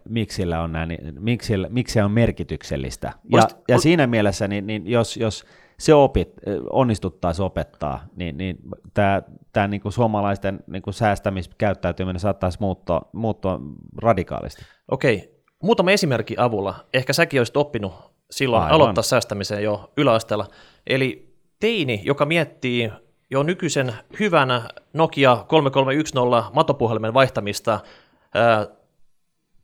miksi, 0.10 0.36
sillä 0.36 0.62
on 0.62 0.72
näin, 0.72 0.98
miksi, 1.20 1.54
miksi 1.70 1.94
se 1.94 2.04
on 2.04 2.12
merkityksellistä. 2.12 3.14
Ja, 3.32 3.48
ja 3.68 3.80
siinä 3.80 4.08
mielessä, 4.08 4.48
niin, 4.48 4.68
niin 4.68 4.88
jos, 4.88 5.18
jos 5.18 5.46
se 5.80 5.94
opit, 5.94 6.34
onnistuttaisiin 6.70 7.46
opettaa, 7.46 8.04
niin, 8.16 8.38
niin 8.38 8.58
tämä, 8.94 9.22
tämä 9.54 9.68
niin 9.68 9.82
kuin 9.82 9.92
suomalaisten 9.92 10.60
niin 10.68 10.82
kuin 10.82 10.94
säästämiskäyttäytyminen 10.94 12.20
saattaisi 12.20 12.58
muuttua, 12.62 13.10
muuttua 13.14 13.60
radikaalisti. 13.98 14.62
Okei, 14.92 15.44
muutama 15.64 15.92
esimerkki 15.92 16.36
avulla. 16.38 16.76
Ehkä 16.94 17.14
säkin 17.14 17.40
olisit 17.40 17.58
oppinut 17.58 17.94
silloin 18.32 18.64
Aivan. 18.64 18.76
aloittaa 18.76 19.04
säästämiseen 19.04 19.64
jo 19.64 19.92
yläasteella. 19.98 20.48
Eli 20.88 21.36
teini, 21.60 22.02
joka 22.04 22.26
miettii 22.26 22.92
jo 23.30 23.44
nykyisen 23.44 23.94
hyvänä 24.20 24.70
Nokia 24.94 25.46
3310 25.48 26.44
matopuhelimen 26.54 27.14
vaihtamista 27.14 27.80
ää, 28.34 28.68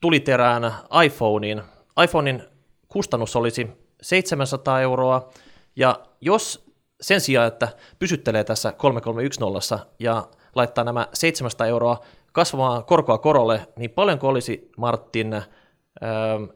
tuliterään 0.01 0.73
iPhoneen. 1.05 1.63
iPhonein 2.03 2.43
kustannus 2.87 3.35
olisi 3.35 3.67
700 4.01 4.81
euroa, 4.81 5.29
ja 5.75 5.99
jos 6.21 6.65
sen 7.01 7.21
sijaan, 7.21 7.47
että 7.47 7.67
pysyttelee 7.99 8.43
tässä 8.43 8.71
3310 8.71 9.93
ja 9.99 10.27
laittaa 10.55 10.83
nämä 10.83 11.07
700 11.13 11.67
euroa 11.67 11.99
kasvamaan 12.31 12.85
korkoa 12.85 13.17
korolle, 13.17 13.67
niin 13.75 13.91
paljonko 13.91 14.27
olisi 14.27 14.71
Martin 14.77 15.33
ää, 15.33 15.43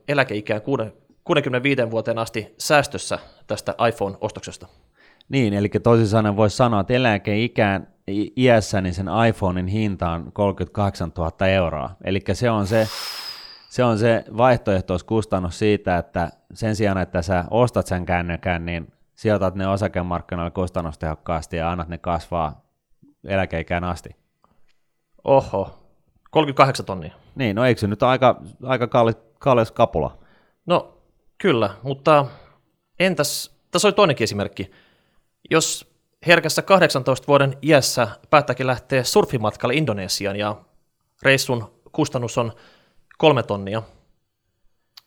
eläkeikään 0.08 0.62
65 1.24 1.91
vuoteen 1.91 2.17
asti 2.20 2.56
säästössä 2.58 3.20
tästä 3.48 3.76
iPhone-ostoksesta? 3.89 4.67
Niin, 5.30 5.54
eli 5.54 5.70
toisin 5.70 6.08
sanoen 6.08 6.36
voisi 6.36 6.58
sanoa, 6.58 6.82
että 6.82 6.94
eläkeikään 6.94 7.88
iässä 8.38 8.82
niin 8.82 8.94
sen 8.94 9.08
iPhonein 9.30 9.68
hinta 9.68 10.10
on 10.10 10.32
38 10.34 11.12
000 11.18 11.48
euroa. 11.48 11.90
Eli 12.04 12.22
se 12.34 12.50
on 12.50 12.68
se, 12.68 12.88
se 13.70 13.84
on 13.84 14.00
se 14.00 14.24
vaihtoehtoiskustannus 14.38 15.60
siitä, 15.60 15.98
että 15.98 16.32
sen 16.54 16.76
sijaan, 16.76 16.98
että 16.98 17.22
sä 17.22 17.46
ostat 17.52 17.88
sen 17.88 18.06
kännykän, 18.06 18.66
niin 18.66 18.94
sijoitat 19.16 19.56
ne 19.56 19.68
osakemarkkinoille 19.68 20.52
kustannustehokkaasti 20.52 21.58
ja 21.58 21.72
annat 21.72 21.88
ne 21.88 21.98
kasvaa 21.98 22.62
eläkeikään 23.28 23.84
asti. 23.84 24.10
Oho, 25.24 25.80
38 26.32 26.86
tonnia. 26.86 27.13
Niin, 27.36 27.56
no 27.56 27.66
eikö 27.66 27.82
se 27.82 27.88
nyt 27.88 28.04
aika, 28.04 28.42
aika 28.63 28.88
kallis, 28.88 29.18
kallis 29.40 29.72
kapula? 29.72 30.18
No 30.66 30.98
kyllä, 31.38 31.70
mutta 31.84 32.26
entäs, 33.00 33.58
tässä 33.72 33.88
oli 33.88 33.94
toinenkin 33.94 34.24
esimerkki. 34.24 34.72
Jos 35.50 35.94
herkässä 36.28 36.62
18 36.62 37.28
vuoden 37.28 37.58
iässä 37.62 38.08
päättäkin 38.30 38.68
lähteä 38.68 39.04
surfimatkalle 39.04 39.76
Indonesiaan 39.76 40.36
ja 40.36 40.56
reissun 41.22 41.72
kustannus 41.92 42.38
on 42.38 42.52
kolme 43.18 43.44
tonnia, 43.44 43.84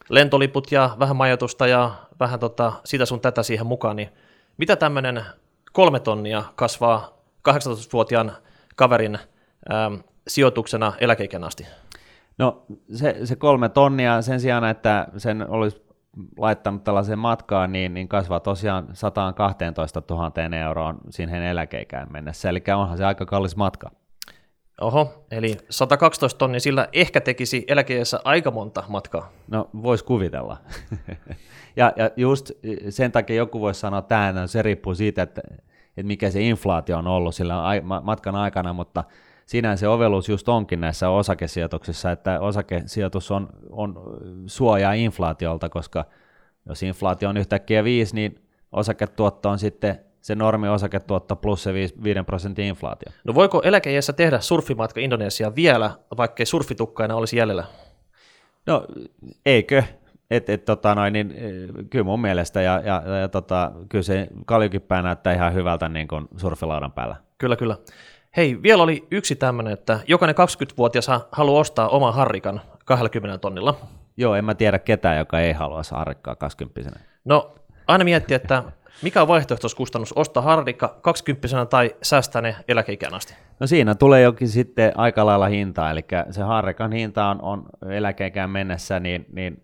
lentoliput 0.09 0.72
ja 0.72 0.96
vähän 0.98 1.16
majoitusta 1.16 1.66
ja 1.66 1.94
vähän 2.20 2.40
tota, 2.40 2.72
sitä 2.85 3.07
sun 3.07 3.20
tätä 3.20 3.42
siihen 3.42 3.66
mukaan, 3.66 3.96
niin 3.96 4.09
mitä 4.57 4.76
tämmöinen 4.76 5.24
kolme 5.72 6.00
tonnia 6.00 6.44
kasvaa 6.57 7.22
18-vuotiaan 7.48 8.33
kaverin 8.76 9.18
ähm, 9.72 9.94
sijoituksena 10.29 10.92
eläkeikän 11.00 11.44
asti? 11.44 11.66
No 12.38 12.66
se, 12.94 13.16
se 13.24 13.37
kolme 13.37 13.68
tonnia 13.68 14.22
sen 14.22 14.40
sijaan, 14.40 14.64
että 14.64 15.09
sen 15.16 15.50
olisi 15.50 15.89
laittanut 16.38 16.85
tällaiseen 16.85 17.18
matkaan, 17.18 17.73
niin, 17.73 17.94
niin 17.94 18.09
kasvaa 18.09 18.40
tosiaan 18.40 18.88
112 18.92 20.03
000 20.11 20.57
euroon 20.57 20.99
siihen 21.11 21.42
eläkeikään 21.42 22.12
mennessä, 22.12 22.49
eli 22.49 22.62
onhan 22.77 22.99
se 22.99 23.05
aika 23.05 23.27
kallis 23.27 23.57
matka. 23.57 23.90
Oho, 24.81 25.25
eli 25.31 25.57
112 25.70 26.38
tonnia 26.38 26.61
sillä 26.61 26.88
ehkä 26.92 27.20
tekisi 27.20 27.64
eläkeessä 27.68 28.20
aika 28.25 28.51
monta 28.51 28.85
matkaa. 28.88 29.33
No, 29.49 29.70
voisi 29.83 30.05
kuvitella. 30.05 30.57
ja, 31.77 31.92
ja 31.96 32.11
just 32.16 32.51
sen 32.88 33.12
takia 33.12 33.37
joku 33.37 33.61
voisi 33.61 33.81
sanoa, 33.81 33.99
että 33.99 34.33
tämä, 34.33 34.46
se 34.46 34.62
riippuu 34.62 34.94
siitä, 34.94 35.23
että, 35.23 35.42
että 35.96 36.03
mikä 36.03 36.31
se 36.31 36.40
inflaatio 36.40 36.99
on 36.99 37.07
ollut 37.07 37.35
sillä 37.35 37.55
matkan 38.03 38.37
aikana, 38.37 38.73
mutta 38.73 39.05
siinä 39.50 39.76
se 39.76 39.88
ovelus 39.88 40.28
just 40.28 40.48
onkin 40.48 40.80
näissä 40.80 41.08
osakesijoituksissa, 41.08 42.10
että 42.10 42.40
osakesijoitus 42.40 43.30
on, 43.30 43.48
on 43.70 43.94
suojaa 44.46 44.92
inflaatiolta, 44.92 45.68
koska 45.68 46.04
jos 46.68 46.82
inflaatio 46.82 47.28
on 47.28 47.36
yhtäkkiä 47.36 47.84
5, 47.84 48.14
niin 48.14 48.42
osaketuotto 48.72 49.50
on 49.50 49.58
sitten 49.58 49.98
se 50.20 50.34
normi 50.34 50.68
osaketuotto 50.68 51.36
plus 51.36 51.62
se 51.62 51.74
5, 51.74 51.94
5 52.02 52.22
prosentin 52.22 52.64
inflaatio. 52.64 53.12
No 53.24 53.34
voiko 53.34 53.62
eläkeijässä 53.64 54.12
tehdä 54.12 54.40
surfimatka 54.40 55.00
Indonesiaan 55.00 55.56
vielä, 55.56 55.90
vaikkei 56.16 56.46
surfitukkaina 56.46 57.14
olisi 57.14 57.36
jäljellä? 57.36 57.64
No 58.66 58.86
eikö? 59.46 59.82
Et, 60.30 60.48
et, 60.48 60.64
tota 60.64 60.94
noin, 60.94 61.12
niin, 61.12 61.34
kyllä 61.90 62.04
mun 62.04 62.20
mielestä, 62.20 62.62
ja, 62.62 62.82
ja, 62.84 63.02
ja 63.20 63.28
tota, 63.28 63.72
kyllä 63.88 64.02
se 64.02 64.28
kaljukipää 64.46 65.02
näyttää 65.02 65.32
ihan 65.34 65.54
hyvältä 65.54 65.88
niin 65.88 66.08
kuin 66.08 66.28
surfilaudan 66.36 66.92
päällä. 66.92 67.16
Kyllä, 67.38 67.56
kyllä. 67.56 67.76
Hei, 68.36 68.62
vielä 68.62 68.82
oli 68.82 69.06
yksi 69.10 69.36
tämmöinen, 69.36 69.72
että 69.72 70.00
jokainen 70.06 70.36
20-vuotias 70.36 71.06
haluaa 71.32 71.60
ostaa 71.60 71.88
oman 71.88 72.14
harrikan 72.14 72.60
20 72.84 73.38
tonnilla. 73.38 73.80
Joo, 74.16 74.34
en 74.34 74.44
mä 74.44 74.54
tiedä 74.54 74.78
ketään, 74.78 75.18
joka 75.18 75.40
ei 75.40 75.52
halua 75.52 75.82
harrikkaa 75.90 76.36
20 76.36 76.98
No, 77.24 77.54
aina 77.86 78.04
miettiä, 78.04 78.36
että 78.36 78.62
mikä 79.02 79.22
on 79.22 79.28
vaihtoehtoiskustannus, 79.28 80.12
ostaa 80.12 80.42
harrikka 80.42 80.98
20 81.02 81.66
tai 81.66 81.96
säästää 82.02 82.42
ne 82.42 82.56
eläkeikään 82.68 83.14
asti? 83.14 83.34
No 83.61 83.66
siinä 83.66 83.94
tulee 83.94 84.23
jokin 84.23 84.49
sitten 84.49 84.92
aika 84.94 85.27
lailla 85.27 85.46
hintaa, 85.46 85.90
eli 85.90 86.05
se 86.31 86.42
harrikan 86.42 86.92
hinta 86.92 87.27
on, 87.27 87.42
on 87.42 87.66
eläkeikään 87.90 88.51
mennessä 88.51 89.01
niin, 89.01 89.27
niin 89.33 89.62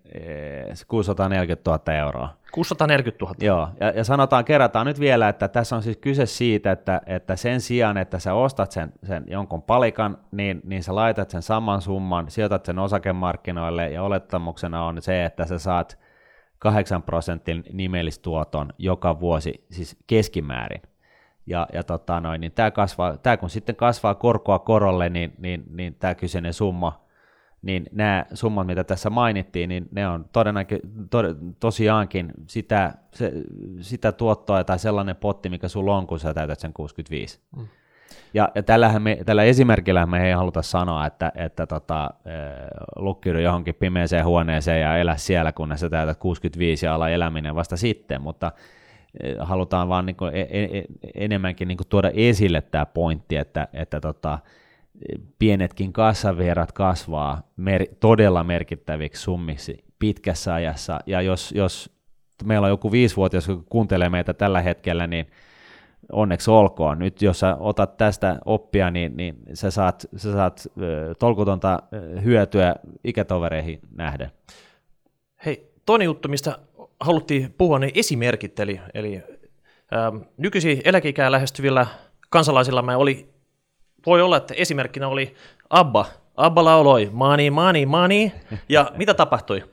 640 0.89 1.71
000 1.71 1.93
euroa. 1.95 2.37
640 2.53 3.25
000. 3.25 3.35
Joo, 3.41 3.69
ja, 3.81 3.91
ja 3.91 4.05
sanotaan, 4.05 4.45
kerrataan 4.45 4.87
nyt 4.87 5.01
vielä, 5.01 5.29
että 5.29 5.49
tässä 5.49 5.77
on 5.77 5.83
siis 5.83 5.97
kyse 5.97 6.27
siitä, 6.27 6.73
että, 6.73 7.01
että 7.07 7.37
sen 7.37 7.61
sijaan, 7.61 7.97
että 7.97 8.19
sä 8.19 8.35
ostat 8.35 8.73
sen, 8.73 8.93
sen 9.05 9.25
jonkun 9.27 9.63
palikan, 9.63 10.19
niin, 10.33 10.61
niin 10.65 10.83
sä 10.83 10.95
laitat 10.95 11.31
sen 11.31 11.43
saman 11.43 11.81
summan, 11.81 12.31
sijoitat 12.31 12.65
sen 12.65 12.79
osakemarkkinoille, 12.79 13.91
ja 13.91 14.03
olettamuksena 14.03 14.85
on 14.85 15.03
se, 15.03 15.25
että 15.25 15.47
sä 15.47 15.59
saat 15.59 15.99
8 16.59 17.03
prosentin 17.03 17.65
nimellistuoton 17.73 18.69
joka 18.79 19.21
vuosi, 19.21 19.67
siis 19.71 19.97
keskimäärin. 20.07 20.83
Ja, 21.47 21.67
ja 21.73 21.83
tota 21.83 22.21
noin, 22.21 22.41
niin 22.41 22.53
tämä, 22.53 22.71
kasvaa, 22.71 23.17
tämä 23.17 23.37
kun 23.37 23.51
sitten 23.51 23.77
kasvaa 23.77 24.15
korkoa 24.15 24.59
korolle, 24.59 25.09
niin, 25.09 25.33
niin, 25.39 25.65
niin 25.71 25.95
tämä 25.95 26.15
kyseinen 26.15 26.53
summa, 26.53 27.07
niin 27.63 27.87
nämä 27.93 28.25
summat, 28.35 28.67
mitä 28.67 28.85
tässä 28.85 29.11
mainittiin, 29.11 29.69
niin 29.69 29.89
ne 29.91 30.09
on 30.09 30.25
todennäköisesti 30.33 30.89
to, 31.11 31.19
tosiaankin 31.61 32.33
sitä, 32.47 32.93
se, 33.15 33.33
sitä 33.81 34.13
tuottoa 34.13 34.65
tai 34.65 34.79
sellainen 34.79 35.17
potti, 35.17 35.49
mikä 35.49 35.69
sulla 35.69 35.97
on, 35.97 36.07
kun 36.07 36.19
sä 36.19 36.35
täytät 36.35 36.61
sen 36.61 36.73
65. 36.73 37.41
Mm. 37.57 37.67
Ja, 38.35 38.49
ja 38.55 38.63
tällähän 38.63 39.03
me, 39.03 39.19
tällä 39.27 39.43
esimerkillä 39.43 40.07
me 40.07 40.29
ei 40.29 40.33
haluta 40.33 40.63
sanoa, 40.63 41.07
että, 41.07 41.33
että 41.35 41.67
tota, 41.67 42.11
lukkiudu 42.97 43.39
johonkin 43.39 43.75
pimeeseen 43.75 44.25
huoneeseen 44.25 44.81
ja 44.81 44.97
elä 44.97 45.17
siellä, 45.17 45.53
kunnes 45.53 45.81
sä 45.81 45.91
täytät 45.91 46.19
65 46.19 46.87
ja 46.87 46.95
ala 46.95 47.09
eläminen 47.09 47.55
vasta 47.55 47.77
sitten, 47.77 48.23
mutta 48.23 48.53
halutaan 49.39 49.89
vaan 49.89 50.07
niin 50.07 50.17
kuin 50.17 50.35
e, 50.35 50.41
e, 50.41 50.79
e, 50.79 50.85
enemmänkin 51.15 51.69
niin 51.69 51.79
kuin 51.79 51.89
tuoda 51.89 52.11
esille 52.15 52.61
tämä 52.61 52.87
pointti, 52.87 53.37
että, 53.37 53.69
että 53.73 54.01
tota, 54.01 54.39
pienetkin 55.39 55.93
kassavirrat 55.93 56.73
kasvaa 56.73 57.43
mer- 57.57 57.87
todella 58.01 58.45
merkittäviksi 58.45 59.23
summiksi 59.23 59.85
pitkässä 59.99 60.55
ajassa, 60.55 61.01
ja 61.07 61.23
jos, 61.23 61.53
jos 61.57 61.97
meillä 62.45 62.65
on 62.65 62.71
joku 62.71 62.93
viisivuotias, 62.93 63.49
joka 63.49 63.63
kuuntelee 63.69 64.09
meitä 64.09 64.35
tällä 64.35 64.61
hetkellä, 64.61 65.07
niin 65.07 65.27
onneksi 66.13 66.51
olkoon. 66.51 66.99
Nyt 66.99 67.23
jos 67.23 67.41
sä 67.41 67.57
otat 67.61 67.97
tästä 67.97 68.39
oppia, 68.45 68.91
niin, 68.91 69.17
niin 69.17 69.37
sä 69.55 69.71
saat, 69.71 70.07
sä 70.17 70.33
saat 70.33 70.67
tolkutonta 71.19 71.83
hyötyä 72.25 72.75
ikätovereihin 73.05 73.81
nähden. 73.97 74.31
Hei, 75.45 75.73
toinen 75.87 76.05
juttu, 76.05 76.29
mistä 76.29 76.59
haluttiin 77.01 77.55
puhua, 77.59 77.79
niin 77.79 77.93
esimerkit, 77.95 78.61
eli, 78.61 78.81
eli 78.95 79.23
ähm, 79.95 80.17
nykyisin 80.37 80.81
eläkeikää 80.85 81.33
lähestyvillä 81.33 81.87
kansalaisilla 82.31 82.85
oli, 82.97 83.29
voi 84.07 84.23
olla, 84.23 84.37
että 84.37 84.55
esimerkkinä 84.55 85.09
oli 85.09 85.35
Abba. 85.71 86.07
Abba 86.37 86.65
lauloi 86.65 87.11
money, 87.13 87.51
money, 87.51 87.87
money, 87.87 88.31
ja 88.69 88.91
mitä 88.97 89.15
tapahtui? 89.15 89.65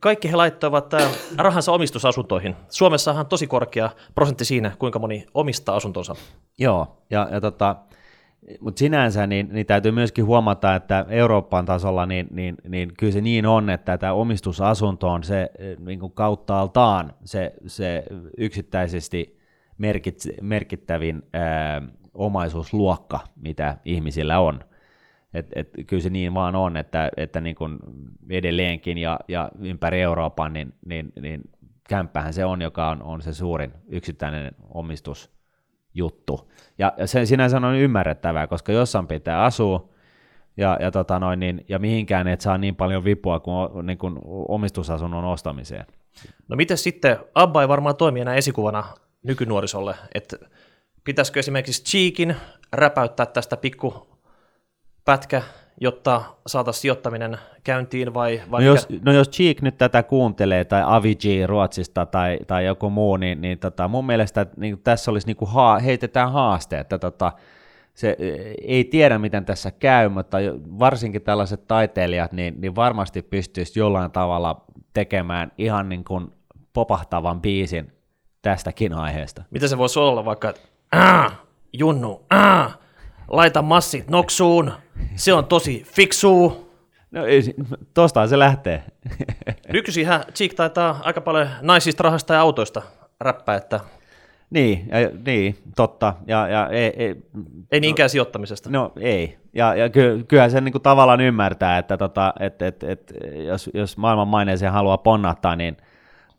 Kaikki 0.00 0.30
he 0.30 0.36
laittoivat 0.36 0.94
äh, 0.94 1.10
rahansa 1.36 1.72
omistusasuntoihin. 1.72 2.56
Suomessahan 2.68 3.20
on 3.20 3.26
tosi 3.26 3.46
korkea 3.46 3.90
prosentti 4.14 4.44
siinä, 4.44 4.72
kuinka 4.78 4.98
moni 4.98 5.26
omistaa 5.34 5.76
asuntonsa. 5.76 6.14
Joo, 6.58 6.96
ja, 7.10 7.28
ja 7.32 7.40
tota, 7.40 7.76
mutta 8.60 8.78
sinänsä 8.78 9.26
niin, 9.26 9.48
niin 9.52 9.66
täytyy 9.66 9.92
myöskin 9.92 10.26
huomata, 10.26 10.74
että 10.74 11.06
Euroopan 11.08 11.66
tasolla 11.66 12.06
niin, 12.06 12.26
niin, 12.30 12.56
niin 12.68 12.92
kyllä 12.98 13.12
se 13.12 13.20
niin 13.20 13.46
on, 13.46 13.70
että 13.70 13.98
tämä 13.98 14.12
omistusasunto 14.12 15.08
on 15.08 15.22
se 15.22 15.50
niin 15.78 16.00
kuin 16.00 16.12
kauttaaltaan 16.12 17.12
se, 17.24 17.52
se 17.66 18.04
yksittäisesti 18.38 19.38
merkit, 19.78 20.16
merkittävin 20.42 21.22
ää, 21.32 21.82
omaisuusluokka, 22.14 23.20
mitä 23.36 23.76
ihmisillä 23.84 24.38
on. 24.38 24.60
Et, 25.34 25.46
et, 25.54 25.70
kyllä 25.86 26.02
se 26.02 26.10
niin 26.10 26.34
vaan 26.34 26.56
on, 26.56 26.76
että, 26.76 27.10
että 27.16 27.40
niin 27.40 27.56
kuin 27.56 27.78
edelleenkin 28.30 28.98
ja, 28.98 29.20
ja 29.28 29.50
ympäri 29.58 30.00
Euroopan, 30.00 30.52
niin, 30.52 30.74
niin, 30.86 31.12
niin 31.20 31.40
kämppähän 31.88 32.32
se 32.32 32.44
on, 32.44 32.62
joka 32.62 32.88
on, 32.88 33.02
on 33.02 33.22
se 33.22 33.34
suurin 33.34 33.72
yksittäinen 33.88 34.52
omistusjuttu. 35.90 36.50
Ja, 36.78 36.92
ja 36.96 37.06
se 37.06 37.26
sinänsä 37.26 37.56
on 37.56 37.76
ymmärrettävää, 37.76 38.46
koska 38.46 38.72
jossain 38.72 39.06
pitää 39.06 39.44
asua, 39.44 39.88
ja, 40.56 40.76
ja, 40.80 40.90
tota 40.90 41.18
noin, 41.18 41.40
niin, 41.40 41.64
ja 41.68 41.78
mihinkään 41.78 42.28
et 42.28 42.40
saa 42.40 42.58
niin 42.58 42.76
paljon 42.76 43.04
vipua 43.04 43.40
kuin, 43.40 43.86
niin 43.86 43.98
kuin 43.98 44.18
omistusasunnon 44.48 45.24
ostamiseen. 45.24 45.86
No 46.48 46.56
miten 46.56 46.78
sitten, 46.78 47.18
Abba 47.34 47.62
ei 47.62 47.68
varmaan 47.68 47.96
toimi 47.96 48.20
enää 48.20 48.34
esikuvana 48.34 48.84
nykynuorisolle, 49.22 49.94
että 50.14 50.36
pitäisikö 51.04 51.40
esimerkiksi 51.40 51.84
Cheekin 51.84 52.36
räpäyttää 52.72 53.26
tästä 53.26 53.56
pikku 53.56 54.18
pätkä, 55.04 55.42
jotta 55.80 56.22
saataisiin 56.46 56.82
sijoittaminen 56.82 57.38
käyntiin 57.64 58.14
vai, 58.14 58.42
vai 58.50 58.60
no, 58.60 58.66
jos, 58.66 58.88
no 59.04 59.12
jos 59.12 59.30
Cheek 59.30 59.62
nyt 59.62 59.78
tätä 59.78 60.02
kuuntelee 60.02 60.64
tai 60.64 60.82
Avicii 60.86 61.46
Ruotsista 61.46 62.06
tai, 62.06 62.38
tai 62.46 62.66
joku 62.66 62.90
muu, 62.90 63.16
niin, 63.16 63.40
niin 63.40 63.58
tota, 63.58 63.88
mun 63.88 64.06
mielestä 64.06 64.46
niin 64.56 64.78
tässä 64.78 65.10
olisi 65.10 65.26
niin 65.26 65.36
kuin 65.36 65.50
haa, 65.50 65.78
heitetään 65.78 66.32
haaste, 66.32 66.78
että 66.78 66.98
tota, 66.98 67.32
se 67.94 68.16
ei 68.62 68.84
tiedä, 68.84 69.18
miten 69.18 69.44
tässä 69.44 69.70
käy, 69.70 70.08
mutta 70.08 70.36
varsinkin 70.78 71.22
tällaiset 71.22 71.66
taiteilijat, 71.66 72.32
niin, 72.32 72.60
niin 72.60 72.74
varmasti 72.74 73.22
pystyisi 73.22 73.80
jollain 73.80 74.10
tavalla 74.10 74.64
tekemään 74.94 75.52
ihan 75.58 75.88
niin 75.88 76.04
kuin 76.04 76.32
popahtavan 76.72 77.40
biisin 77.40 77.92
tästäkin 78.42 78.94
aiheesta. 78.94 79.42
Mitä 79.50 79.68
se 79.68 79.78
voisi 79.78 79.98
olla 79.98 80.24
vaikka, 80.24 80.48
että 80.48 80.60
Junnu, 81.72 82.26
äh, 82.32 82.78
laita 83.30 83.62
massit 83.62 84.10
noksuun, 84.10 84.72
se 85.14 85.32
on 85.32 85.46
tosi 85.46 85.86
fiksu. 85.94 86.70
No 87.10 87.26
ei, 87.26 87.42
tostahan 87.94 88.28
se 88.28 88.38
lähtee. 88.38 88.82
Nykyisinhän 89.72 90.24
Cheek 90.34 90.54
taitaa 90.54 91.00
aika 91.04 91.20
paljon 91.20 91.48
naisista, 91.62 92.02
rahasta 92.02 92.34
ja 92.34 92.40
autoista 92.40 92.82
räppää, 93.20 93.56
että... 93.56 93.80
Niin, 94.50 94.88
ja, 94.88 95.10
niin 95.26 95.56
totta. 95.76 96.14
Ja, 96.26 96.48
ja 96.48 96.68
ei, 96.68 96.92
ei, 96.96 97.16
ei 97.72 97.80
niinkään 97.80 98.04
no, 98.04 98.08
sijoittamisesta. 98.08 98.70
No 98.70 98.92
ei. 99.00 99.38
Ja, 99.52 99.74
ja 99.74 99.88
ky, 99.88 100.24
kyllähän 100.28 100.50
sen 100.50 100.64
niin 100.64 100.82
tavallaan 100.82 101.20
ymmärtää, 101.20 101.78
että 101.78 101.96
tota, 101.96 102.32
et, 102.40 102.62
et, 102.62 102.82
et, 102.82 103.12
jos, 103.46 103.70
jos 103.74 103.96
maailman 103.96 104.28
maineeseen 104.28 104.72
haluaa 104.72 104.98
ponnahtaa, 104.98 105.56
niin– 105.56 105.76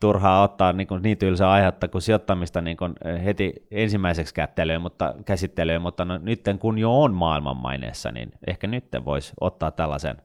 turhaa 0.02 0.44
ottaa 0.44 0.74
niin, 0.74 0.88
kuin 0.88 1.02
niin 1.02 1.18
tylsää 1.18 1.52
aihetta 1.52 1.88
kuin 1.88 2.02
sijoittamista 2.02 2.62
niin 2.62 2.78
kuin 2.78 2.94
eh, 3.06 3.26
heti 3.26 3.54
ensimmäiseksi 3.72 4.34
kättelyyn, 4.34 4.82
mutta, 4.82 5.16
käsittelyyn, 5.26 5.82
mutta 5.82 6.06
no, 6.06 6.18
nyt 6.18 6.42
kun 6.60 6.78
jo 6.78 7.02
on 7.02 7.14
maailmanmaineessa, 7.14 8.12
niin 8.12 8.32
ehkä 8.48 8.68
nyt 8.68 8.86
voisi 9.06 9.34
ottaa 9.42 9.72
tällaisen 9.72 10.18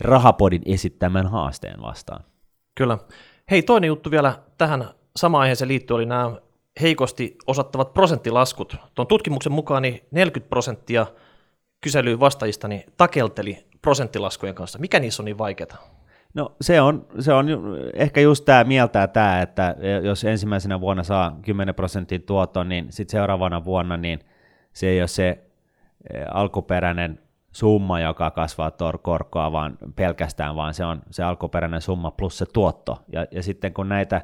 rahapodin 0.00 0.62
esittämän 0.66 1.26
haasteen 1.26 1.82
vastaan. 1.82 2.24
Kyllä. 2.74 2.98
Hei, 3.50 3.62
toinen 3.62 3.88
juttu 3.88 4.10
vielä 4.10 4.38
tähän 4.58 4.84
samaan 5.16 5.42
aiheeseen 5.42 5.68
liittyen 5.68 5.96
oli 5.96 6.06
nämä 6.06 6.32
heikosti 6.80 7.36
osattavat 7.46 7.94
prosenttilaskut. 7.94 8.76
Tuon 8.94 9.08
tutkimuksen 9.08 9.52
mukaan 9.52 9.82
niin 9.82 10.00
40 10.10 10.48
prosenttia 10.48 11.06
kyselyyn 11.80 12.20
vastaajista 12.20 12.68
niin 12.68 12.84
takelteli 12.96 13.66
prosenttilaskujen 13.82 14.54
kanssa. 14.54 14.78
Mikä 14.78 15.00
niissä 15.00 15.22
on 15.22 15.24
niin 15.24 15.38
vaikeaa? 15.38 15.98
No 16.38 16.56
se 16.60 16.80
on, 16.80 17.06
se 17.20 17.32
on 17.32 17.46
ehkä 17.94 18.20
just 18.20 18.44
tämä 18.44 18.64
mieltää 18.64 19.06
tämä, 19.06 19.42
että 19.42 19.76
jos 20.02 20.24
ensimmäisenä 20.24 20.80
vuonna 20.80 21.02
saa 21.02 21.38
10 21.42 21.74
prosentin 21.74 22.22
tuoton, 22.22 22.68
niin 22.68 22.86
sitten 22.90 23.12
seuraavana 23.12 23.64
vuonna 23.64 23.96
niin 23.96 24.20
se 24.72 24.86
ei 24.86 25.00
ole 25.00 25.08
se 25.08 25.28
eh, 26.14 26.24
alkuperäinen 26.30 27.20
summa, 27.52 28.00
joka 28.00 28.30
kasvaa 28.30 28.72
korkoa, 29.02 29.52
vaan 29.52 29.78
pelkästään, 29.96 30.56
vaan 30.56 30.74
se 30.74 30.84
on 30.84 31.02
se 31.10 31.22
alkuperäinen 31.22 31.80
summa 31.80 32.10
plus 32.10 32.38
se 32.38 32.46
tuotto. 32.52 33.02
Ja, 33.12 33.26
ja 33.30 33.42
sitten 33.42 33.74
kun 33.74 33.88
näitä 33.88 34.22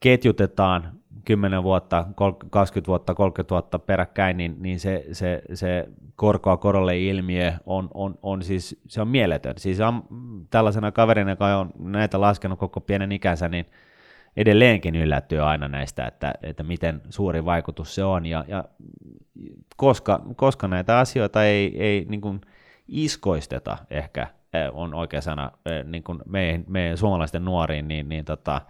ketjutetaan 0.00 0.92
10 1.24 1.62
vuotta, 1.62 2.06
20 2.50 2.88
vuotta, 2.88 3.14
30 3.14 3.54
vuotta 3.54 3.78
peräkkäin, 3.78 4.36
niin, 4.36 4.56
niin 4.58 4.80
se, 4.80 5.04
se, 5.12 5.42
se 5.54 5.88
korkoa 6.16 6.56
korolle 6.56 6.98
ilmiö 6.98 7.52
on, 7.66 7.88
on, 7.94 8.18
on 8.22 8.42
siis, 8.42 8.80
se 8.88 9.00
on 9.00 9.08
mieletön. 9.08 9.54
Siis 9.58 9.80
on, 9.80 10.02
tällaisena 10.50 10.92
kaverina, 10.92 11.30
joka 11.30 11.56
on 11.58 11.70
näitä 11.78 12.20
laskenut 12.20 12.58
koko 12.58 12.80
pienen 12.80 13.12
ikänsä, 13.12 13.48
niin 13.48 13.66
edelleenkin 14.36 14.96
yllättyy 14.96 15.40
aina 15.40 15.68
näistä, 15.68 16.06
että, 16.06 16.34
että 16.42 16.62
miten 16.62 17.00
suuri 17.10 17.44
vaikutus 17.44 17.94
se 17.94 18.04
on. 18.04 18.26
Ja, 18.26 18.44
ja 18.48 18.64
koska, 19.76 20.22
koska 20.36 20.68
näitä 20.68 20.98
asioita 20.98 21.44
ei, 21.44 21.82
ei 21.82 22.06
niin 22.08 22.20
kuin 22.20 22.40
iskoisteta 22.88 23.78
ehkä, 23.90 24.22
eh, 24.52 24.70
on 24.72 24.94
oikea 24.94 25.20
sana, 25.20 25.50
eh, 25.66 25.84
niin 25.84 26.02
kuin 26.02 26.18
meidän, 26.26 26.64
meidän 26.68 26.96
suomalaisten 26.96 27.44
nuoriin, 27.44 27.88
niin, 27.88 28.08
niin 28.08 28.24
tota, 28.24 28.60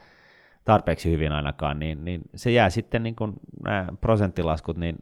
tarpeeksi 0.64 1.10
hyvin 1.10 1.32
ainakaan, 1.32 1.78
niin, 1.78 2.04
niin 2.04 2.22
se 2.34 2.50
jää 2.50 2.70
sitten 2.70 3.02
niin 3.02 3.16
kuin 3.16 3.32
nämä 3.64 3.86
prosenttilaskut, 4.00 4.76
niin 4.76 4.96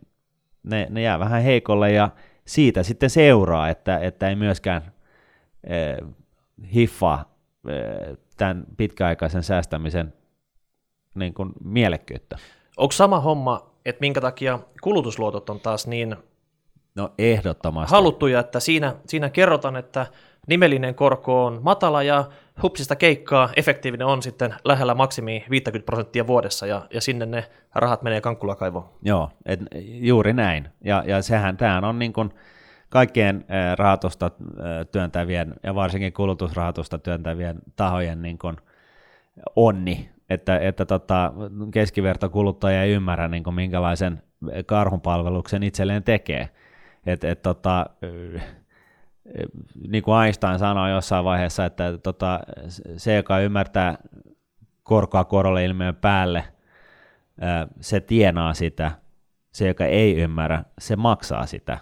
ne, 0.62 0.87
ne 0.90 1.03
jää 1.03 1.18
vähän 1.18 1.42
heikolle 1.42 1.92
ja 1.92 2.11
siitä 2.44 2.83
sitten 2.83 3.11
seuraa, 3.11 3.68
että, 3.68 3.99
että 3.99 4.29
ei 4.29 4.37
myöskään 4.37 4.83
äh, 4.83 6.09
hiffaa 6.75 7.35
äh, 7.68 8.16
tämän 8.37 8.64
pitkäaikaisen 8.77 9.42
säästämisen 9.42 10.12
niin 11.14 11.35
kuin 11.35 11.53
mielekkyyttä. 11.64 12.38
Onko 12.77 12.92
sama 12.92 13.20
homma, 13.20 13.70
että 13.85 14.01
minkä 14.01 14.20
takia 14.20 14.59
kulutusluotot 14.83 15.51
on 15.51 15.61
taas 15.61 15.87
niin 15.87 16.16
no, 16.94 17.12
ehdottomasti. 17.18 17.94
haluttuja, 17.94 18.40
että 18.40 18.61
siinä, 18.61 18.94
siinä 19.07 19.31
kerrotaan, 19.31 19.77
että 19.77 20.07
nimellinen 20.49 20.94
korko 20.94 21.46
on 21.46 21.61
matala 21.62 22.03
ja 22.03 22.25
hupsista 22.62 22.96
keikkaa 22.96 23.49
efektiivinen 23.57 24.07
on 24.07 24.23
sitten 24.23 24.55
lähellä 24.64 24.94
maksimi 24.94 25.44
50 25.51 25.87
prosenttia 25.87 26.27
vuodessa 26.27 26.66
ja, 26.66 26.87
ja 26.94 27.01
sinne 27.01 27.27
ne 27.27 27.44
rahat 27.75 28.03
menee 28.03 28.20
kankkulakaivoon. 28.20 28.88
Joo, 29.03 29.31
et, 29.46 29.61
juuri 29.85 30.33
näin. 30.33 30.68
Ja, 30.85 31.05
ja 31.07 31.23
sehän 31.23 31.57
tämähän 31.57 31.85
on 31.85 31.99
niin 31.99 32.12
kuin 32.12 32.31
kaikkien 32.88 33.44
rahatusta 33.79 34.31
työntävien 34.92 35.55
ja 35.62 35.75
varsinkin 35.75 36.12
kulutusrahatusta 36.12 36.99
työntävien 36.99 37.59
tahojen 37.77 38.23
niin 38.23 38.38
kuin 38.38 38.57
onni, 39.57 40.11
että, 40.31 40.59
että 40.59 40.85
tota, 40.85 41.33
keskivertokuluttaja 41.70 42.83
ei 42.83 42.92
ymmärrä 42.92 43.29
niin 43.29 43.44
kuin 43.44 43.55
minkälaisen 43.55 44.23
karhunpalveluksen 44.66 45.62
itselleen 45.62 46.03
tekee. 46.03 46.49
Et, 47.07 47.25
et, 47.25 47.42
tota, 47.42 47.87
niin 49.88 50.02
kuin 50.02 50.24
Einstein 50.24 50.59
sanoi 50.59 50.90
jossain 50.90 51.24
vaiheessa, 51.24 51.64
että 51.64 51.98
tota, 51.98 52.40
se, 52.96 53.16
joka 53.16 53.38
ymmärtää 53.38 53.98
korkoa 54.83 55.24
korolle 55.24 55.64
ilmiön 55.64 55.96
päälle, 55.96 56.44
se 57.80 58.00
tienaa 58.00 58.54
sitä, 58.54 58.90
se, 59.52 59.68
joka 59.68 59.85
ei 59.85 60.16
ymmärrä, 60.16 60.64
se 60.78 60.96
maksaa 60.96 61.46
sitä. 61.46 61.78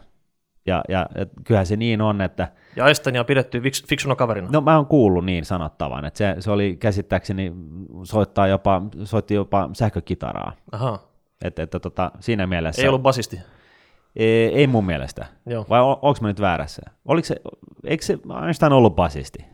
Ja, 0.67 0.83
ja 0.89 1.07
kyllähän 1.45 1.67
se 1.67 1.77
niin 1.77 2.01
on, 2.01 2.21
että... 2.21 2.49
Ja 2.77 2.87
Einsteinia 2.87 3.21
on 3.21 3.27
pidetty 3.27 3.63
fiksuna 3.89 4.17
kaverina. 4.17 4.49
No 4.53 4.61
mä 4.61 4.77
oon 4.77 4.87
kuullut 4.87 5.25
niin 5.25 5.45
sanottavan, 5.45 6.05
että 6.05 6.19
se, 6.19 6.37
se 6.39 6.51
oli 6.51 6.77
käsittääkseni 6.77 7.53
soittaa 8.03 8.47
jopa, 8.47 8.83
soitti 9.05 9.35
jopa 9.35 9.71
sähkökitaraa. 9.73 10.53
Aha. 10.73 10.99
Että, 11.45 11.63
että 11.63 11.81
tota, 11.81 12.11
siinä 12.21 12.47
mielessä... 12.47 12.83
Ei 12.83 12.89
ollut 12.89 13.03
basisti. 13.03 13.41
Ei, 14.19 14.55
ei 14.55 14.67
mun 14.67 14.87
mielestä. 14.87 15.27
Joo. 15.47 15.67
Vai 15.69 15.81
on, 15.81 15.97
onko 16.03 16.19
mä 16.21 16.29
nyt 16.29 16.41
väärässä? 16.41 16.83
Oliko 17.05 17.27
se, 17.27 17.37
eikö 17.85 18.05
se 18.05 18.19
Einstein 18.45 18.73
ollut 18.73 18.97
basisti? 18.97 19.45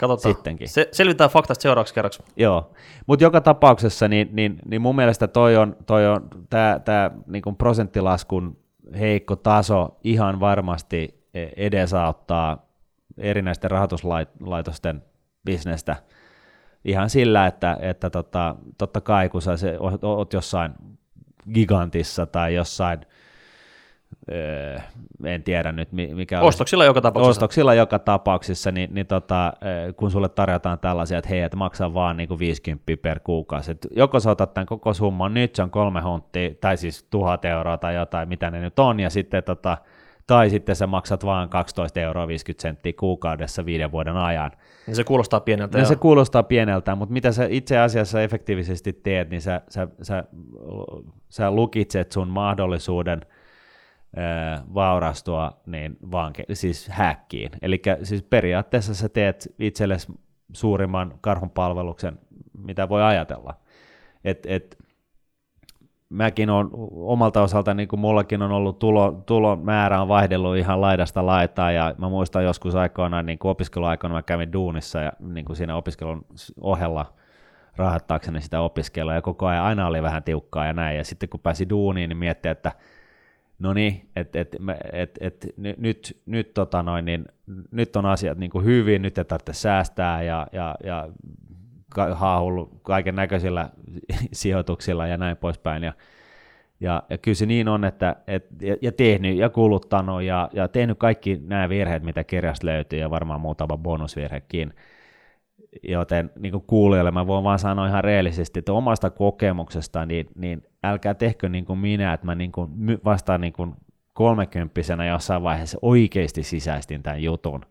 Katsotaan. 0.00 0.34
Sittenkin. 0.34 0.68
Se, 0.68 0.88
selvitään 0.92 1.30
faktasta 1.30 1.62
seuraavaksi 1.62 1.94
kerraksi. 1.94 2.22
Joo, 2.36 2.70
mutta 3.06 3.24
joka 3.24 3.40
tapauksessa 3.40 4.08
niin, 4.08 4.28
niin, 4.32 4.58
niin 4.66 4.82
mun 4.82 4.96
mielestä 4.96 5.28
toi 5.28 5.56
on, 5.56 5.76
toi 5.86 6.06
on 6.06 6.28
tämä 6.50 6.80
tää, 6.84 7.10
niinku 7.26 7.52
prosenttilaskun 7.52 8.56
heikko 8.98 9.36
taso 9.36 9.98
ihan 10.04 10.40
varmasti 10.40 11.24
e- 11.34 11.48
edesauttaa 11.56 12.66
erinäisten 13.18 13.70
rahoituslaitosten 13.70 15.02
bisnestä 15.44 15.96
ihan 16.86 17.10
sillä, 17.10 17.46
että, 17.46 17.76
että 17.80 18.10
tota, 18.10 18.56
totta 18.78 19.00
kai 19.00 19.28
kun 19.28 19.42
sä 19.42 19.56
se, 19.56 19.76
oot, 20.02 20.32
jossain 20.32 20.72
gigantissa 21.54 22.26
tai 22.26 22.54
jossain 22.54 23.00
en 25.24 25.42
tiedä 25.42 25.72
nyt 25.72 25.92
mikä 25.92 26.40
Ostoksilla 26.40 26.84
joka 26.84 27.00
tapauksessa. 27.00 27.30
Ostoksilla 27.30 27.74
joka 27.74 27.98
tapauksessa, 27.98 28.72
niin, 28.72 28.94
niin 28.94 29.06
tota, 29.06 29.52
kun 29.96 30.10
sulle 30.10 30.28
tarjotaan 30.28 30.78
tällaisia, 30.78 31.18
että 31.18 31.28
hei, 31.28 31.40
että 31.40 31.56
maksaa 31.56 31.94
vaan 31.94 32.16
niin 32.16 32.28
kuin 32.28 32.38
50 32.38 32.84
per 33.02 33.20
kuukausi. 33.20 33.70
Et 33.70 33.86
joko 33.96 34.20
sä 34.20 34.30
otat 34.30 34.54
tämän 34.54 34.66
koko 34.66 34.94
summan, 34.94 35.34
nyt 35.34 35.54
se 35.54 35.62
on 35.62 35.70
kolme 35.70 36.00
hunttia, 36.00 36.50
tai 36.60 36.76
siis 36.76 37.06
tuhat 37.10 37.44
euroa 37.44 37.78
tai 37.78 37.94
jotain, 37.94 38.28
mitä 38.28 38.50
ne 38.50 38.60
nyt 38.60 38.78
on, 38.78 39.00
ja 39.00 39.10
sitten 39.10 39.42
tota, 39.44 39.78
tai 40.26 40.50
sitten 40.50 40.76
sä 40.76 40.86
maksat 40.86 41.24
vaan 41.24 41.48
12 41.48 42.00
euroa 42.00 42.28
50 42.28 42.62
senttiä 42.62 42.92
kuukaudessa 42.98 43.64
viiden 43.66 43.92
vuoden 43.92 44.16
ajan. 44.16 44.50
Niin 44.86 44.96
se 44.96 45.04
kuulostaa 45.04 45.40
pieneltä. 45.40 45.78
Niin 45.78 45.86
se 45.86 45.96
kuulostaa 45.96 46.42
pieneltä, 46.42 46.94
mutta 46.94 47.12
mitä 47.12 47.32
sä 47.32 47.46
itse 47.50 47.78
asiassa 47.78 48.22
efektiivisesti 48.22 48.92
teet, 48.92 49.30
niin 49.30 49.42
sä, 49.42 49.60
sä, 49.68 49.88
sä, 50.02 50.24
sä 51.28 51.50
lukitset 51.50 52.12
sun 52.12 52.28
mahdollisuuden– 52.28 53.20
vaurastua 54.74 55.52
niin 55.66 55.96
vaan 56.10 56.32
siis 56.52 56.88
häkkiin. 56.88 57.50
Eli 57.62 57.82
siis 58.02 58.22
periaatteessa 58.22 58.94
sä 58.94 59.08
teet 59.08 59.54
itsellesi 59.58 60.12
suurimman 60.52 61.14
karhunpalveluksen, 61.20 62.18
mitä 62.58 62.88
voi 62.88 63.02
ajatella. 63.02 63.54
Et, 64.24 64.46
et, 64.46 64.86
mäkin 66.08 66.50
on 66.50 66.70
omalta 66.90 67.42
osalta, 67.42 67.74
niin 67.74 67.88
kuin 67.88 68.00
mullakin 68.00 68.42
on 68.42 68.52
ollut 68.52 68.78
tulo, 68.78 69.22
tulon 69.26 69.64
määrä 69.64 70.02
on 70.02 70.08
vaihdellut 70.08 70.56
ihan 70.56 70.80
laidasta 70.80 71.26
laitaa, 71.26 71.72
ja 71.72 71.94
mä 71.98 72.08
muistan 72.08 72.44
joskus 72.44 72.74
aikoinaan, 72.74 73.26
niin 73.26 73.38
kuin 73.38 73.50
opiskeluaikoina 73.50 74.14
mä 74.14 74.22
kävin 74.22 74.52
duunissa 74.52 75.00
ja 75.00 75.12
niin 75.20 75.44
kuin 75.44 75.56
siinä 75.56 75.76
opiskelun 75.76 76.26
ohella 76.60 77.14
rahoittaakseni 77.76 78.40
sitä 78.40 78.60
opiskelua, 78.60 79.14
ja 79.14 79.22
koko 79.22 79.46
ajan 79.46 79.64
aina 79.64 79.86
oli 79.86 80.02
vähän 80.02 80.22
tiukkaa 80.22 80.66
ja 80.66 80.72
näin, 80.72 80.96
ja 80.96 81.04
sitten 81.04 81.28
kun 81.28 81.40
pääsi 81.40 81.68
duuniin, 81.70 82.08
niin 82.08 82.18
miettii, 82.18 82.50
että 82.50 82.72
no 83.58 83.72
niin, 83.72 84.08
että 84.16 84.40
et, 84.40 84.56
et, 84.92 85.18
et, 85.20 85.46
nyt, 85.56 86.22
nyt, 86.26 86.54
tota 86.54 86.82
noin, 86.82 87.04
niin, 87.04 87.24
nyt 87.70 87.96
on 87.96 88.06
asiat 88.06 88.38
niin 88.38 88.50
kuin 88.50 88.64
hyvin, 88.64 89.02
nyt 89.02 89.18
ei 89.18 89.24
tarvitse 89.24 89.52
säästää 89.52 90.22
ja, 90.22 90.46
ja, 90.52 90.74
ja 90.84 91.08
haahullut 92.14 92.80
kaiken 92.82 93.16
näköisillä 93.16 93.70
sijoituksilla 94.32 95.06
ja 95.06 95.16
näin 95.16 95.36
poispäin. 95.36 95.82
Ja, 95.82 95.92
ja, 96.80 97.02
ja 97.10 97.18
kyllä 97.18 97.34
se 97.34 97.46
niin 97.46 97.68
on, 97.68 97.84
että 97.84 98.16
et, 98.26 98.46
ja, 98.60 98.76
ja 98.82 98.92
tehnyt 98.92 99.36
ja 99.36 99.48
kuluttanut 99.48 100.22
ja, 100.22 100.48
ja 100.52 100.68
tehnyt 100.68 100.98
kaikki 100.98 101.40
nämä 101.46 101.68
virheet, 101.68 102.02
mitä 102.02 102.24
kirjasta 102.24 102.66
löytyy 102.66 102.98
ja 102.98 103.10
varmaan 103.10 103.40
muutama 103.40 103.76
bonusvirhekin. 103.76 104.74
Joten 105.82 106.30
niin 106.38 106.52
kuin 106.52 106.64
kuulijoille 106.66 107.10
mä 107.10 107.26
voin 107.26 107.44
vaan 107.44 107.58
sanoa 107.58 107.86
ihan 107.86 108.04
reellisesti, 108.04 108.58
että 108.58 108.72
omasta 108.72 109.10
kokemuksesta, 109.10 110.06
niin, 110.06 110.26
niin 110.34 110.62
älkää 110.90 111.14
tehkö 111.14 111.48
niin 111.48 111.64
kuin 111.64 111.78
minä, 111.78 112.12
että 112.12 112.26
mä 112.26 112.34
niin 112.34 112.52
kuin 112.52 112.70
vastaan 113.04 113.40
niin 113.40 113.52
kuin 113.52 113.74
kolmekymppisenä 114.12 115.06
jossain 115.06 115.42
vaiheessa 115.42 115.78
oikeasti 115.82 116.42
sisäistin 116.42 117.02
tämän 117.02 117.22
jutun, 117.22 117.66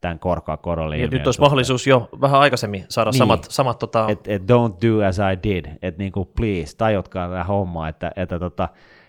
tämän 0.00 0.18
korkoa 0.18 0.56
korolle 0.56 0.96
Nyt 0.96 1.26
olisi 1.26 1.40
mahdollisuus 1.40 1.86
jo 1.86 2.08
vähän 2.20 2.40
aikaisemmin 2.40 2.84
saada 2.88 3.10
niin. 3.10 3.18
samat, 3.18 3.46
samat 3.50 3.78
tota... 3.78 4.06
et, 4.08 4.28
et 4.28 4.42
don't 4.42 4.88
do 4.88 5.06
as 5.08 5.18
I 5.18 5.42
did, 5.42 5.64
että 5.82 5.98
niin 5.98 6.12
kuin 6.12 6.28
please, 6.36 6.76
tajutkaa 6.76 7.28
tämä 7.28 7.44
homma, 7.44 7.88
että, 7.88 8.12
että 8.16 8.38
tota, 8.38 8.68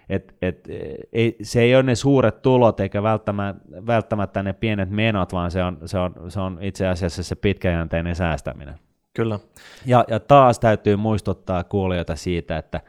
et, 0.09 0.35
et, 0.41 0.67
ei, 1.13 1.35
se 1.41 1.61
ei 1.61 1.75
ole 1.75 1.83
ne 1.83 1.95
suuret 1.95 2.41
tulot 2.41 2.79
eikä 2.79 3.03
välttämättä, 3.03 3.61
välttämättä 3.87 4.43
ne 4.43 4.53
pienet 4.53 4.89
menot, 4.89 5.33
vaan 5.33 5.51
se 5.51 5.63
on, 5.63 5.77
se 5.85 5.99
on, 5.99 6.15
se 6.27 6.39
on 6.39 6.57
itse 6.61 6.87
asiassa 6.87 7.23
se 7.23 7.35
pitkäjänteinen 7.35 8.15
säästäminen. 8.15 8.75
Kyllä. 9.13 9.39
Ja, 9.85 10.05
ja 10.07 10.19
taas 10.19 10.59
täytyy 10.59 10.95
muistuttaa 10.95 11.63
kuulijoita 11.63 12.15
siitä, 12.15 12.57
että 12.57 12.81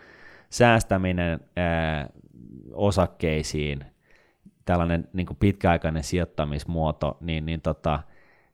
säästäminen 0.50 1.40
ää, 1.56 2.08
osakkeisiin, 2.72 3.84
tällainen 4.64 5.08
niin 5.12 5.26
pitkäaikainen 5.40 6.04
sijoittamismuoto, 6.04 7.16
niin, 7.20 7.46
niin 7.46 7.60
tota, 7.60 8.02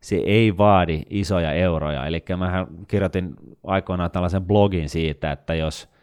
se 0.00 0.16
ei 0.16 0.56
vaadi 0.56 1.02
isoja 1.10 1.52
euroja. 1.52 2.06
Eli 2.06 2.24
mä 2.36 2.66
kirjoitin 2.88 3.34
aikoinaan 3.64 4.10
tällaisen 4.10 4.44
blogin 4.44 4.88
siitä, 4.88 5.32
että 5.32 5.54
jos– 5.54 5.88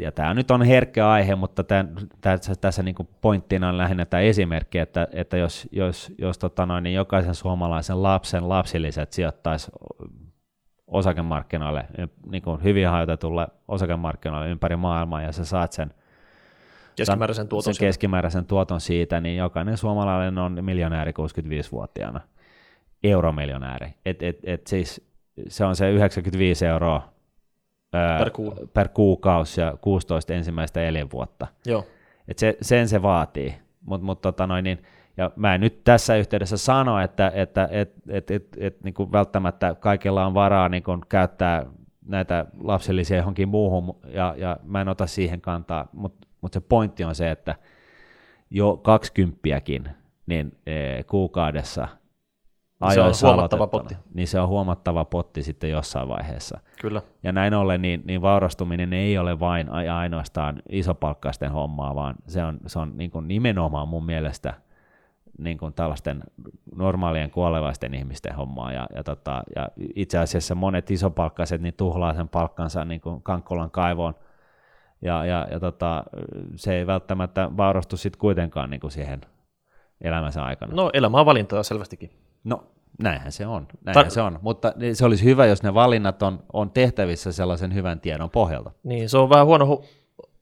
ja 0.00 0.12
tämä 0.12 0.34
nyt 0.34 0.50
on 0.50 0.62
herkkä 0.62 1.08
aihe, 1.08 1.34
mutta 1.34 1.64
tämän, 1.64 1.94
tässä, 2.20 2.54
tässä 2.60 2.82
niin 2.82 2.94
pointtina 3.20 3.68
on 3.68 3.78
lähinnä 3.78 4.04
tämä 4.04 4.20
esimerkki, 4.20 4.78
että, 4.78 5.08
että 5.12 5.36
jos, 5.36 5.68
jos, 5.72 6.12
jos 6.18 6.38
tota 6.38 6.66
noin, 6.66 6.84
niin 6.84 6.94
jokaisen 6.94 7.34
suomalaisen 7.34 8.02
lapsen 8.02 8.48
lapsilliset 8.48 9.12
sijoittaisi 9.12 9.70
osakemarkkinoille, 10.90 11.86
niin 12.30 12.42
kuin 12.42 12.62
hyvin 12.62 12.88
hajotetulle 12.88 13.48
osakemarkkinoille 13.68 14.50
ympäri 14.50 14.76
maailmaa, 14.76 15.22
ja 15.22 15.32
sä 15.32 15.44
saat 15.44 15.72
sen 15.72 15.94
keskimääräisen 16.96 17.48
tuoton, 17.48 17.74
sen 17.74 17.86
keskimääräisen 17.86 18.44
tuoton 18.44 18.80
siitä, 18.80 19.20
niin 19.20 19.36
jokainen 19.36 19.76
suomalainen 19.76 20.38
on 20.38 20.64
miljonääri 20.64 21.12
65-vuotiaana, 21.12 22.20
euromiljonääri. 23.04 23.94
Et, 24.06 24.22
et, 24.22 24.38
et 24.44 24.66
siis 24.66 25.10
se 25.48 25.64
on 25.64 25.76
se 25.76 25.90
95 25.90 26.66
euroa 26.66 27.12
per, 27.90 28.30
kuu. 28.30 28.54
per 28.74 28.88
kuukausi 28.88 29.60
ja 29.60 29.76
16 29.80 30.34
ensimmäistä 30.34 30.82
elinvuotta. 30.82 31.46
Joo. 31.66 31.86
Et 32.28 32.38
se, 32.38 32.56
sen 32.62 32.88
se 32.88 33.02
vaatii. 33.02 33.54
Mut, 33.86 34.02
mut, 34.02 34.20
tota 34.20 34.46
noin, 34.46 34.64
niin, 34.64 34.82
ja 35.16 35.30
mä 35.36 35.54
en 35.54 35.60
nyt 35.60 35.84
tässä 35.84 36.16
yhteydessä 36.16 36.56
sano, 36.56 37.00
että, 37.00 37.32
että 37.34 37.68
et, 37.70 37.92
et, 38.08 38.30
et, 38.30 38.56
et, 38.60 38.84
niin 38.84 38.94
kuin 38.94 39.12
välttämättä 39.12 39.74
kaikilla 39.74 40.26
on 40.26 40.34
varaa 40.34 40.68
niin 40.68 40.82
kuin 40.82 41.00
käyttää 41.08 41.66
näitä 42.06 42.44
lapsellisia 42.60 43.16
johonkin 43.16 43.48
muuhun, 43.48 43.96
ja, 44.08 44.34
ja 44.38 44.56
mä 44.62 44.80
en 44.80 44.88
ota 44.88 45.06
siihen 45.06 45.40
kantaa, 45.40 45.88
mutta 45.92 46.28
mut 46.40 46.52
se 46.52 46.60
pointti 46.60 47.04
on 47.04 47.14
se, 47.14 47.30
että 47.30 47.54
jo 48.50 48.76
kaksikymppiäkin 48.76 49.88
niin 50.26 50.58
e, 50.66 51.02
kuukaudessa– 51.02 51.88
niin 52.80 53.14
se 53.14 53.26
on 53.26 53.34
huomattava 53.34 53.66
potti. 53.66 53.96
Niin 54.14 54.28
se 54.28 54.40
on 54.40 54.48
huomattava 54.48 55.04
potti 55.04 55.42
sitten 55.42 55.70
jossain 55.70 56.08
vaiheessa. 56.08 56.60
Kyllä. 56.80 57.02
Ja 57.22 57.32
näin 57.32 57.54
ollen 57.54 57.82
niin, 57.82 58.02
niin 58.04 58.22
vaurastuminen 58.22 58.92
ei 58.92 59.18
ole 59.18 59.40
vain 59.40 59.68
ainoastaan 59.92 60.62
isopalkkaisten 60.68 61.52
hommaa, 61.52 61.94
vaan 61.94 62.14
se 62.26 62.44
on, 62.44 62.58
se 62.66 62.78
on 62.78 62.96
niin 62.96 63.10
kuin 63.10 63.28
nimenomaan 63.28 63.88
mun 63.88 64.06
mielestä 64.06 64.54
niin 65.40 65.58
kuin 65.58 65.74
tällaisten 65.74 66.22
normaalien 66.74 67.30
kuolevaisten 67.30 67.94
ihmisten 67.94 68.34
hommaa. 68.34 68.72
Ja, 68.72 68.86
ja, 68.96 69.04
tota, 69.04 69.42
ja 69.56 69.68
itse 69.94 70.18
asiassa 70.18 70.54
monet 70.54 70.90
isopalkkaiset 70.90 71.60
niin 71.60 71.74
tuhlaa 71.74 72.14
sen 72.14 72.28
palkkansa 72.28 72.84
niin 72.84 73.00
kuin 73.00 73.22
Kankkolan 73.22 73.70
kaivoon, 73.70 74.14
ja, 75.02 75.24
ja, 75.24 75.46
ja 75.50 75.60
tota, 75.60 76.04
se 76.56 76.76
ei 76.76 76.86
välttämättä 76.86 77.50
vaurastu 77.56 77.96
sitten 77.96 78.20
kuitenkaan 78.20 78.70
niin 78.70 78.80
kuin 78.80 78.90
siihen 78.90 79.20
elämänsä 80.00 80.44
aikana. 80.44 80.74
No 80.74 80.90
elämä 80.92 81.20
on 81.20 81.26
valintoja 81.26 81.62
selvästikin. 81.62 82.10
No 82.44 82.64
näinhän 83.02 83.32
se 83.32 83.46
on, 83.46 83.66
näinhän 83.84 84.06
Tar- 84.06 84.10
se 84.10 84.22
on, 84.22 84.38
mutta 84.42 84.72
se 84.92 85.04
olisi 85.04 85.24
hyvä, 85.24 85.46
jos 85.46 85.62
ne 85.62 85.74
valinnat 85.74 86.22
on, 86.22 86.42
on 86.52 86.70
tehtävissä 86.70 87.32
sellaisen 87.32 87.74
hyvän 87.74 88.00
tiedon 88.00 88.30
pohjalta. 88.30 88.70
Niin, 88.82 89.08
se 89.08 89.18
on 89.18 89.30
vähän 89.30 89.46
huono 89.46 89.64
hu- 89.64 89.84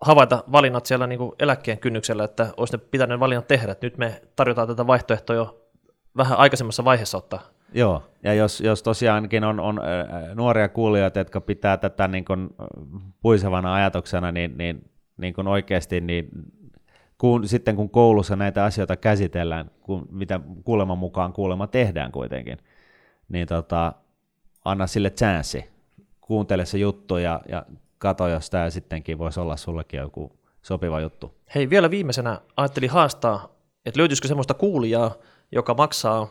havaita 0.00 0.44
valinnat 0.52 0.86
siellä 0.86 1.06
niin 1.06 1.18
kuin 1.18 1.32
eläkkeen 1.38 1.78
kynnyksellä, 1.78 2.24
että 2.24 2.46
olisi 2.56 2.76
ne 2.76 2.82
pitänyt 2.90 3.20
valinnat 3.20 3.48
tehdä. 3.48 3.72
Että 3.72 3.86
nyt 3.86 3.98
me 3.98 4.22
tarjotaan 4.36 4.68
tätä 4.68 4.86
vaihtoehtoa 4.86 5.36
jo 5.36 5.68
vähän 6.16 6.38
aikaisemmassa 6.38 6.84
vaiheessa 6.84 7.18
ottaa. 7.18 7.40
Joo, 7.74 8.02
ja 8.22 8.34
jos, 8.34 8.60
jos 8.60 8.82
tosiaankin 8.82 9.44
on, 9.44 9.60
on 9.60 9.80
nuoria 10.34 10.68
kuulijoita, 10.68 11.18
jotka 11.18 11.40
pitää 11.40 11.76
tätä 11.76 12.08
niin 12.08 12.24
kuin 12.24 12.48
puisevana 13.22 13.74
ajatuksena, 13.74 14.32
niin, 14.32 14.58
niin, 14.58 14.90
niin 15.16 15.34
kuin 15.34 15.48
oikeasti 15.48 16.00
niin 16.00 16.28
kun, 17.18 17.48
sitten 17.48 17.76
kun 17.76 17.90
koulussa 17.90 18.36
näitä 18.36 18.64
asioita 18.64 18.96
käsitellään, 18.96 19.70
kun, 19.80 20.08
mitä 20.10 20.40
kuuleman 20.64 20.98
mukaan 20.98 21.32
kuulema 21.32 21.66
tehdään 21.66 22.12
kuitenkin, 22.12 22.58
niin 23.28 23.48
tota, 23.48 23.92
anna 24.64 24.86
sille 24.86 25.10
chanssi, 25.10 25.64
kuuntele 26.20 26.64
se 26.64 26.78
juttu 26.78 27.16
ja, 27.16 27.40
ja 27.48 27.66
kato, 27.98 28.28
jos 28.28 28.50
tämä 28.50 28.70
sittenkin 28.70 29.18
voisi 29.18 29.40
olla 29.40 29.56
sullekin 29.56 30.00
joku 30.00 30.32
sopiva 30.62 31.00
juttu. 31.00 31.34
Hei, 31.54 31.70
vielä 31.70 31.90
viimeisenä 31.90 32.40
ajattelin 32.56 32.90
haastaa, 32.90 33.48
että 33.86 34.00
löytyisikö 34.00 34.28
semmoista 34.28 34.54
kuulijaa, 34.54 35.14
joka 35.52 35.74
maksaa 35.74 36.28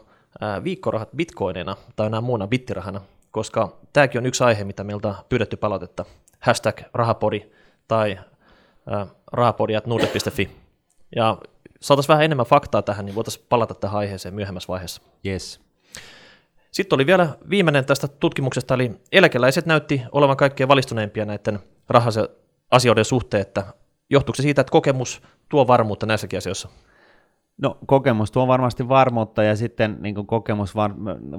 viikkorahat 0.63 1.09
bitcoinina 1.15 1.75
tai 1.95 2.07
enää 2.07 2.21
muuna 2.21 2.47
bittirahana, 2.47 3.01
koska 3.31 3.77
tämäkin 3.93 4.19
on 4.19 4.25
yksi 4.25 4.43
aihe, 4.43 4.63
mitä 4.63 4.83
meiltä 4.83 5.07
on 5.07 5.15
pyydetty 5.29 5.57
palautetta. 5.57 6.05
Hashtag 6.39 6.81
rahapodi 6.93 7.41
tai 7.87 8.19
ää, 8.87 9.07
rahapodi.nuudet.fi. 9.31 10.49
Ja 11.15 11.37
saataisiin 11.79 12.13
vähän 12.13 12.25
enemmän 12.25 12.45
faktaa 12.45 12.81
tähän, 12.81 13.05
niin 13.05 13.15
voitaisiin 13.15 13.45
palata 13.49 13.73
tähän 13.73 13.97
aiheeseen 13.97 14.35
myöhemmässä 14.35 14.67
vaiheessa. 14.67 15.01
Yes. 15.25 15.66
Sitten 16.77 16.97
oli 16.97 17.05
vielä 17.05 17.29
viimeinen 17.49 17.85
tästä 17.85 18.07
tutkimuksesta, 18.07 18.73
eli 18.73 18.91
eläkeläiset 19.11 19.65
näytti 19.65 20.01
olevan 20.11 20.37
kaikkein 20.37 20.67
valistuneimpia 20.67 21.25
näiden 21.25 21.59
raha-asioiden 21.89 23.05
suhteen, 23.05 23.41
että 23.41 23.63
johtuuko 24.09 24.35
se 24.35 24.41
siitä, 24.41 24.61
että 24.61 24.71
kokemus 24.71 25.21
tuo 25.49 25.67
varmuutta 25.67 26.05
näissäkin 26.05 26.37
asioissa? 26.37 26.69
No 27.57 27.77
kokemus 27.85 28.31
tuo 28.31 28.47
varmasti 28.47 28.89
varmuutta 28.89 29.43
ja 29.43 29.55
sitten 29.55 29.97
niin 29.99 30.15
kuin 30.15 30.27
kokemus 30.27 30.75
var, 30.75 30.91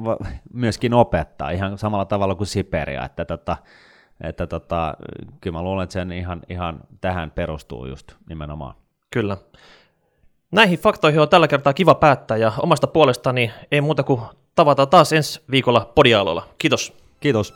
va, 0.05 0.17
myöskin 0.53 0.95
opettaa 0.95 1.51
ihan 1.51 1.79
samalla 1.79 2.05
tavalla 2.05 2.35
kuin 2.35 2.47
Siperia, 2.47 3.05
että, 3.05 3.25
tota, 3.25 3.57
että 4.21 4.47
tota, 4.47 4.97
kyllä 5.41 5.59
mä 5.59 5.63
luulen, 5.63 5.85
että 5.85 5.93
sen 5.93 6.13
ihan, 6.13 6.43
ihan 6.49 6.81
tähän 7.01 7.31
perustuu 7.31 7.87
just 7.87 8.13
nimenomaan. 8.29 8.75
Kyllä. 9.11 9.37
Näihin 10.53 10.79
faktoihin 10.79 11.21
on 11.21 11.29
tällä 11.29 11.49
kertaa 11.49 11.73
kiva 11.73 11.95
päättää 11.95 12.37
ja 12.37 12.53
omasta 12.59 12.87
puolestani 12.87 13.53
ei 13.73 13.81
muuta 13.81 14.03
kuin 14.03 14.21
tavataan 14.55 14.89
taas 14.89 15.13
ensi 15.13 15.41
viikolla 15.51 15.93
podialoilla. 15.95 16.49
Kiitos. 16.59 16.93
Kiitos. 17.21 17.55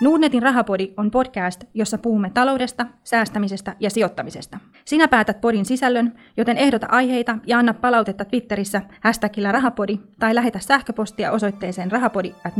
Nuudnetin 0.00 0.42
rahapodi 0.42 0.92
on 0.96 1.10
podcast, 1.10 1.64
jossa 1.74 1.98
puhumme 1.98 2.30
taloudesta, 2.34 2.86
säästämisestä 3.04 3.76
ja 3.80 3.90
sijoittamisesta. 3.90 4.58
Sinä 4.84 5.08
päätät 5.08 5.40
podin 5.40 5.64
sisällön, 5.64 6.18
joten 6.36 6.56
ehdota 6.56 6.86
aiheita 6.90 7.38
ja 7.46 7.58
anna 7.58 7.74
palautetta 7.74 8.24
Twitterissä 8.24 8.82
hashtagillä 9.00 9.52
rahapodi 9.52 9.98
tai 10.18 10.34
lähetä 10.34 10.58
sähköpostia 10.58 11.32
osoitteeseen 11.32 11.92
rahapodi 11.92 12.34
at. 12.44 12.54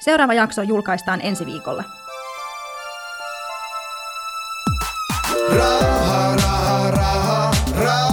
Seuraava 0.00 0.34
jakso 0.34 0.62
julkaistaan 0.62 1.20
ensi 1.22 1.46
viikolla. 1.46 1.84
Ra 5.56 6.51
Ra 7.82 8.11